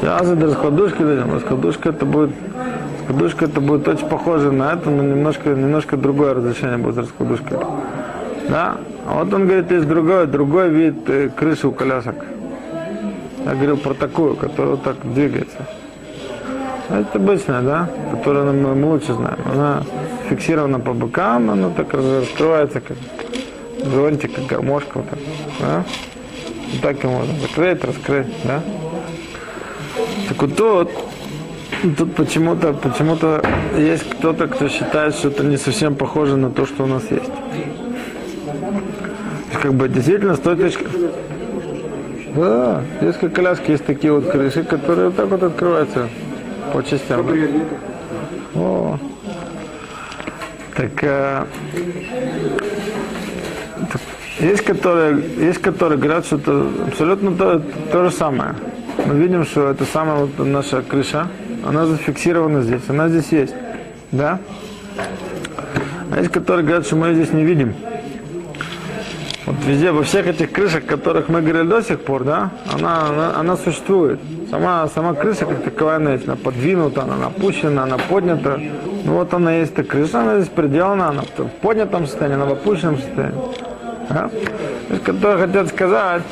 Сейчас 0.00 0.28
до 0.28 0.46
раскладушки 0.46 1.02
дойдем. 1.02 1.34
Раскладушка 1.34 1.88
это 1.90 2.04
будет 2.04 2.30
раскладушка 3.08 3.46
это 3.46 3.60
будет 3.60 3.88
очень 3.88 4.06
похоже 4.06 4.52
на 4.52 4.74
это, 4.74 4.90
но 4.90 5.02
немножко, 5.02 5.50
немножко 5.50 5.96
другое 5.96 6.34
разрешение 6.34 6.76
будет 6.76 6.94
с 6.96 6.98
раскладушкой. 6.98 7.58
Да? 8.48 8.76
А 9.06 9.24
вот 9.24 9.32
он 9.32 9.46
говорит, 9.46 9.70
есть 9.70 9.88
другой, 9.88 10.26
другой 10.26 10.68
вид 10.68 11.08
э, 11.08 11.30
крыши 11.34 11.66
у 11.66 11.72
колясок. 11.72 12.16
Я 13.44 13.54
говорил 13.54 13.78
про 13.78 13.94
такую, 13.94 14.36
которая 14.36 14.72
вот 14.72 14.82
так 14.82 14.96
двигается. 15.02 15.56
Это 16.88 17.18
обычная, 17.18 17.60
да, 17.60 17.90
которую 18.10 18.52
мы, 18.54 18.74
мы 18.74 18.92
лучше 18.92 19.12
знаем. 19.12 19.38
Она 19.52 19.82
фиксирована 20.30 20.80
по 20.80 20.94
бокам, 20.94 21.50
она 21.50 21.68
так 21.68 21.92
раскрывается, 21.92 22.80
как 22.80 22.96
зонтик, 23.84 24.34
как 24.34 24.46
гармошка. 24.46 24.98
Вот 24.98 25.10
так, 25.10 25.18
да? 25.60 25.84
Вот 26.72 26.80
так 26.80 27.04
ее 27.04 27.10
можно 27.10 27.34
закрыть, 27.40 27.84
раскрыть, 27.84 28.26
да? 28.44 28.62
Так 30.28 30.40
вот 30.40 30.56
тут, 30.56 30.90
тут 31.98 32.14
почему-то 32.14 32.72
почему-то 32.72 33.42
есть 33.76 34.08
кто-то, 34.08 34.46
кто 34.48 34.68
считает, 34.68 35.14
что 35.14 35.28
это 35.28 35.44
не 35.44 35.58
совсем 35.58 35.94
похоже 35.94 36.36
на 36.36 36.50
то, 36.50 36.64
что 36.64 36.84
у 36.84 36.86
нас 36.86 37.02
есть. 37.10 37.30
То 39.52 39.58
Как 39.60 39.74
бы 39.74 39.88
действительно 39.88 40.36
с 40.36 40.40
той 40.40 40.56
точки... 40.56 40.86
Да, 42.34 42.82
есть 43.02 43.18
как 43.18 43.32
коляски, 43.32 43.72
есть 43.72 43.84
такие 43.84 44.12
вот 44.12 44.30
крыши, 44.30 44.62
которые 44.62 45.08
вот 45.08 45.16
так 45.16 45.28
вот 45.28 45.42
открываются 45.42 46.08
по 46.72 46.82
частям. 46.82 47.26
О. 48.54 48.98
Так, 50.76 51.02
э, 51.02 51.44
так, 53.92 54.00
есть 54.38 54.62
которые, 54.62 55.20
есть 55.38 55.58
которые 55.58 55.98
говорят, 55.98 56.26
что 56.26 56.36
это 56.36 56.66
абсолютно 56.86 57.32
то, 57.32 57.60
то 57.90 58.04
же 58.04 58.10
самое. 58.12 58.54
Мы 59.04 59.14
видим, 59.16 59.44
что 59.44 59.70
это 59.70 59.84
самая 59.84 60.18
вот 60.18 60.38
наша 60.38 60.82
крыша, 60.82 61.26
она 61.66 61.86
зафиксирована 61.86 62.62
здесь, 62.62 62.82
она 62.88 63.08
здесь 63.08 63.32
есть, 63.32 63.54
да? 64.12 64.38
А 66.12 66.18
есть 66.18 66.30
которые 66.30 66.64
говорят, 66.64 66.86
что 66.86 66.96
мы 66.96 67.08
ее 67.08 67.14
здесь 67.14 67.32
не 67.32 67.44
видим. 67.44 67.74
Везде, 69.68 69.92
во 69.92 70.02
всех 70.02 70.26
этих 70.26 70.50
крышах, 70.50 70.86
которых 70.86 71.28
мы 71.28 71.42
говорили 71.42 71.68
до 71.68 71.82
сих 71.82 72.00
пор, 72.00 72.24
да, 72.24 72.50
она, 72.72 73.08
она, 73.08 73.38
она 73.38 73.56
существует. 73.58 74.18
Сама, 74.50 74.88
сама 74.88 75.12
крыша 75.12 75.44
как 75.44 75.62
таковая, 75.62 75.96
она 75.96 76.12
есть, 76.12 76.26
она 76.26 76.36
подвинута, 76.36 77.02
она 77.02 77.26
опущена, 77.26 77.82
она 77.82 77.98
поднята. 77.98 78.58
Ну 79.04 79.12
вот 79.12 79.34
она 79.34 79.56
есть 79.56 79.72
эта 79.72 79.84
крыша, 79.84 80.20
она 80.20 80.40
здесь 80.40 80.48
приделана, 80.48 81.10
она 81.10 81.20
в 81.20 81.50
поднятом 81.60 82.06
состоянии, 82.06 82.36
она 82.36 82.46
в 82.46 82.52
опущенном 82.52 82.96
состоянии. 82.96 83.40
Да? 84.08 84.30
То 84.88 84.94
есть, 84.94 85.04
которые 85.04 85.46
хотят 85.46 85.68
сказать, 85.68 86.22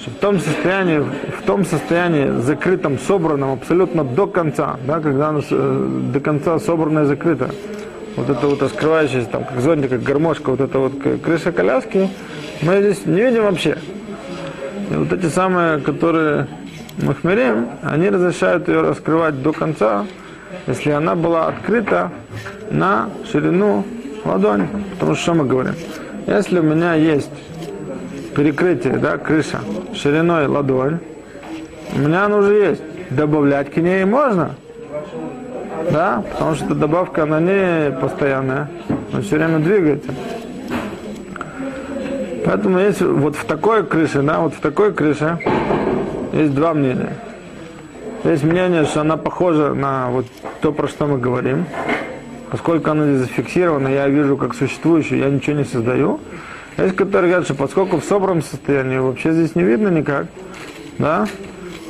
что 0.00 0.10
в 0.10 0.14
том 0.14 0.38
состоянии, 0.38 1.00
в 1.00 1.42
том 1.44 1.66
состоянии 1.66 2.40
закрытом, 2.40 2.98
собранном 2.98 3.52
абсолютно 3.52 4.04
до 4.04 4.26
конца, 4.26 4.78
да, 4.86 5.00
когда 5.00 5.28
оно 5.28 5.42
э, 5.50 5.88
до 6.14 6.20
конца 6.20 6.58
собрано 6.60 7.00
и 7.00 7.04
закрыто, 7.04 7.50
вот 8.16 8.30
это 8.30 8.46
вот 8.46 8.62
раскрывающаяся 8.62 9.28
там, 9.28 9.44
как 9.44 9.60
зонтик, 9.60 9.90
как 9.90 10.02
гармошка, 10.02 10.50
вот 10.50 10.60
эта 10.60 10.78
вот 10.78 10.94
крыша 11.22 11.52
коляски, 11.52 12.08
мы 12.62 12.80
здесь 12.80 13.06
не 13.06 13.22
видим 13.22 13.42
вообще. 13.44 13.78
И 14.90 14.94
вот 14.94 15.12
эти 15.12 15.26
самые, 15.26 15.78
которые 15.78 16.46
махмерим, 16.98 17.68
они 17.82 18.08
разрешают 18.08 18.68
ее 18.68 18.80
раскрывать 18.80 19.42
до 19.42 19.52
конца, 19.52 20.06
если 20.66 20.90
она 20.90 21.14
была 21.14 21.48
открыта 21.48 22.10
на 22.70 23.10
ширину 23.30 23.84
ладони. 24.24 24.68
Потому 24.94 25.14
что 25.14 25.22
что 25.22 25.34
мы 25.34 25.44
говорим? 25.44 25.74
Если 26.26 26.58
у 26.58 26.62
меня 26.62 26.94
есть 26.94 27.30
перекрытие, 28.34 28.96
да, 28.96 29.18
крыша 29.18 29.60
шириной 29.94 30.46
ладонь, 30.46 30.98
у 31.94 31.98
меня 31.98 32.24
оно 32.24 32.38
уже 32.38 32.54
есть. 32.54 32.82
Добавлять 33.10 33.72
к 33.72 33.76
ней 33.76 34.04
можно. 34.04 34.56
Да, 35.90 36.22
потому 36.32 36.54
что 36.54 36.74
добавка, 36.74 37.22
она 37.22 37.40
не 37.40 37.92
постоянная, 37.92 38.68
она 39.12 39.22
все 39.22 39.36
время 39.36 39.58
двигается. 39.58 40.12
Поэтому 42.44 42.78
есть 42.78 43.00
вот 43.00 43.36
в 43.36 43.44
такой 43.44 43.84
крыше, 43.84 44.22
да, 44.22 44.40
вот 44.40 44.54
в 44.54 44.60
такой 44.60 44.92
крыше 44.92 45.38
есть 46.32 46.54
два 46.54 46.74
мнения. 46.74 47.16
Есть 48.24 48.44
мнение, 48.44 48.84
что 48.84 49.02
она 49.02 49.16
похожа 49.16 49.74
на 49.74 50.10
вот 50.10 50.26
то, 50.60 50.72
про 50.72 50.88
что 50.88 51.06
мы 51.06 51.18
говорим. 51.18 51.66
Поскольку 52.50 52.90
она 52.90 53.06
здесь 53.06 53.28
зафиксирована, 53.28 53.88
я 53.88 54.08
вижу 54.08 54.36
как 54.36 54.54
существующую, 54.54 55.20
я 55.20 55.28
ничего 55.28 55.56
не 55.56 55.64
создаю. 55.64 56.20
Есть, 56.76 56.94
которые 56.96 57.30
говорят, 57.30 57.44
что 57.46 57.54
поскольку 57.54 57.98
в 57.98 58.04
собранном 58.04 58.42
состоянии 58.42 58.98
вообще 58.98 59.32
здесь 59.32 59.54
не 59.54 59.62
видно 59.62 59.88
никак, 59.88 60.26
да, 60.98 61.26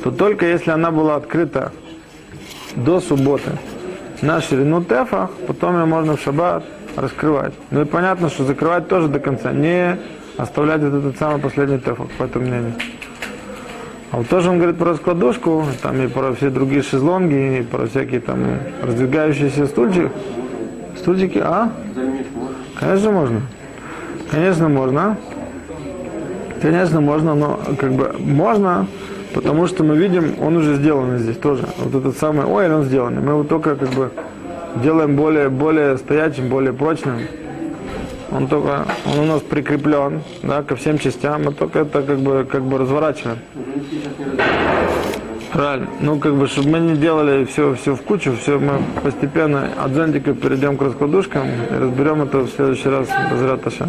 то 0.03 0.11
только 0.11 0.45
если 0.45 0.71
она 0.71 0.91
была 0.91 1.15
открыта 1.15 1.71
до 2.75 2.99
субботы 2.99 3.51
на 4.21 4.41
ширину 4.41 4.83
тефа, 4.83 5.29
потом 5.47 5.77
ее 5.79 5.85
можно 5.85 6.15
в 6.15 6.21
шаббат 6.21 6.63
раскрывать. 6.95 7.53
Ну 7.71 7.81
и 7.81 7.85
понятно, 7.85 8.29
что 8.29 8.43
закрывать 8.43 8.87
тоже 8.87 9.07
до 9.07 9.19
конца, 9.19 9.51
не 9.51 9.97
оставлять 10.37 10.81
вот 10.81 10.93
этот 10.93 11.17
самый 11.17 11.39
последний 11.39 11.79
тефах, 11.79 12.07
по 12.17 12.23
этому 12.23 12.45
мнению. 12.45 12.73
А 14.11 14.17
вот 14.17 14.29
тоже 14.29 14.49
он 14.49 14.57
говорит 14.57 14.77
про 14.77 14.91
раскладушку, 14.91 15.65
там 15.81 16.01
и 16.01 16.07
про 16.07 16.33
все 16.33 16.49
другие 16.49 16.81
шезлонги, 16.81 17.59
и 17.59 17.61
про 17.63 17.87
всякие 17.87 18.21
там 18.21 18.39
раздвигающиеся 18.81 19.67
стульчики. 19.67 20.11
Стульчики, 20.97 21.39
а? 21.43 21.71
Конечно 22.79 23.11
можно. 23.11 23.41
Конечно 24.31 24.69
можно. 24.69 25.17
Конечно 26.61 27.01
можно, 27.01 27.35
но 27.35 27.59
как 27.77 27.91
бы 27.91 28.15
можно, 28.17 28.87
потому 29.33 29.67
что 29.67 29.83
мы 29.83 29.97
видим, 29.97 30.35
он 30.41 30.57
уже 30.57 30.75
сделан 30.75 31.17
здесь 31.17 31.37
тоже. 31.37 31.65
Вот 31.77 31.95
этот 31.95 32.17
самый 32.17 32.45
ой, 32.45 32.73
он 32.73 32.83
сделан. 32.83 33.15
Мы 33.23 33.31
его 33.31 33.43
только 33.43 33.75
как 33.75 33.89
бы 33.89 34.11
делаем 34.83 35.15
более, 35.15 35.49
более 35.49 35.97
стоячим, 35.97 36.49
более 36.49 36.73
прочным. 36.73 37.19
Он 38.31 38.47
только, 38.47 38.85
он 39.05 39.19
у 39.19 39.25
нас 39.25 39.41
прикреплен, 39.41 40.21
да, 40.43 40.61
ко 40.61 40.75
всем 40.75 40.97
частям, 40.97 41.45
мы 41.45 41.53
только 41.53 41.79
это 41.79 42.01
как 42.01 42.19
бы, 42.19 42.45
как 42.49 42.61
бы 42.63 42.77
разворачиваем. 42.77 43.37
Правильно. 45.53 45.87
Ну, 46.01 46.19
как 46.19 46.35
бы, 46.35 46.47
чтобы 46.47 46.69
мы 46.69 46.79
не 46.79 46.97
делали 46.97 47.45
все, 47.45 47.73
все 47.75 47.95
в 47.95 48.01
кучу, 48.01 48.35
все 48.35 48.59
мы 48.59 48.81
постепенно 49.01 49.69
от 49.81 49.93
зонтика 49.93 50.33
перейдем 50.33 50.77
к 50.77 50.81
раскладушкам 50.81 51.47
и 51.71 51.73
разберем 51.73 52.21
это 52.21 52.39
в 52.39 52.49
следующий 52.49 52.89
раз 52.89 53.07
без 53.31 53.41
Раташа. 53.41 53.85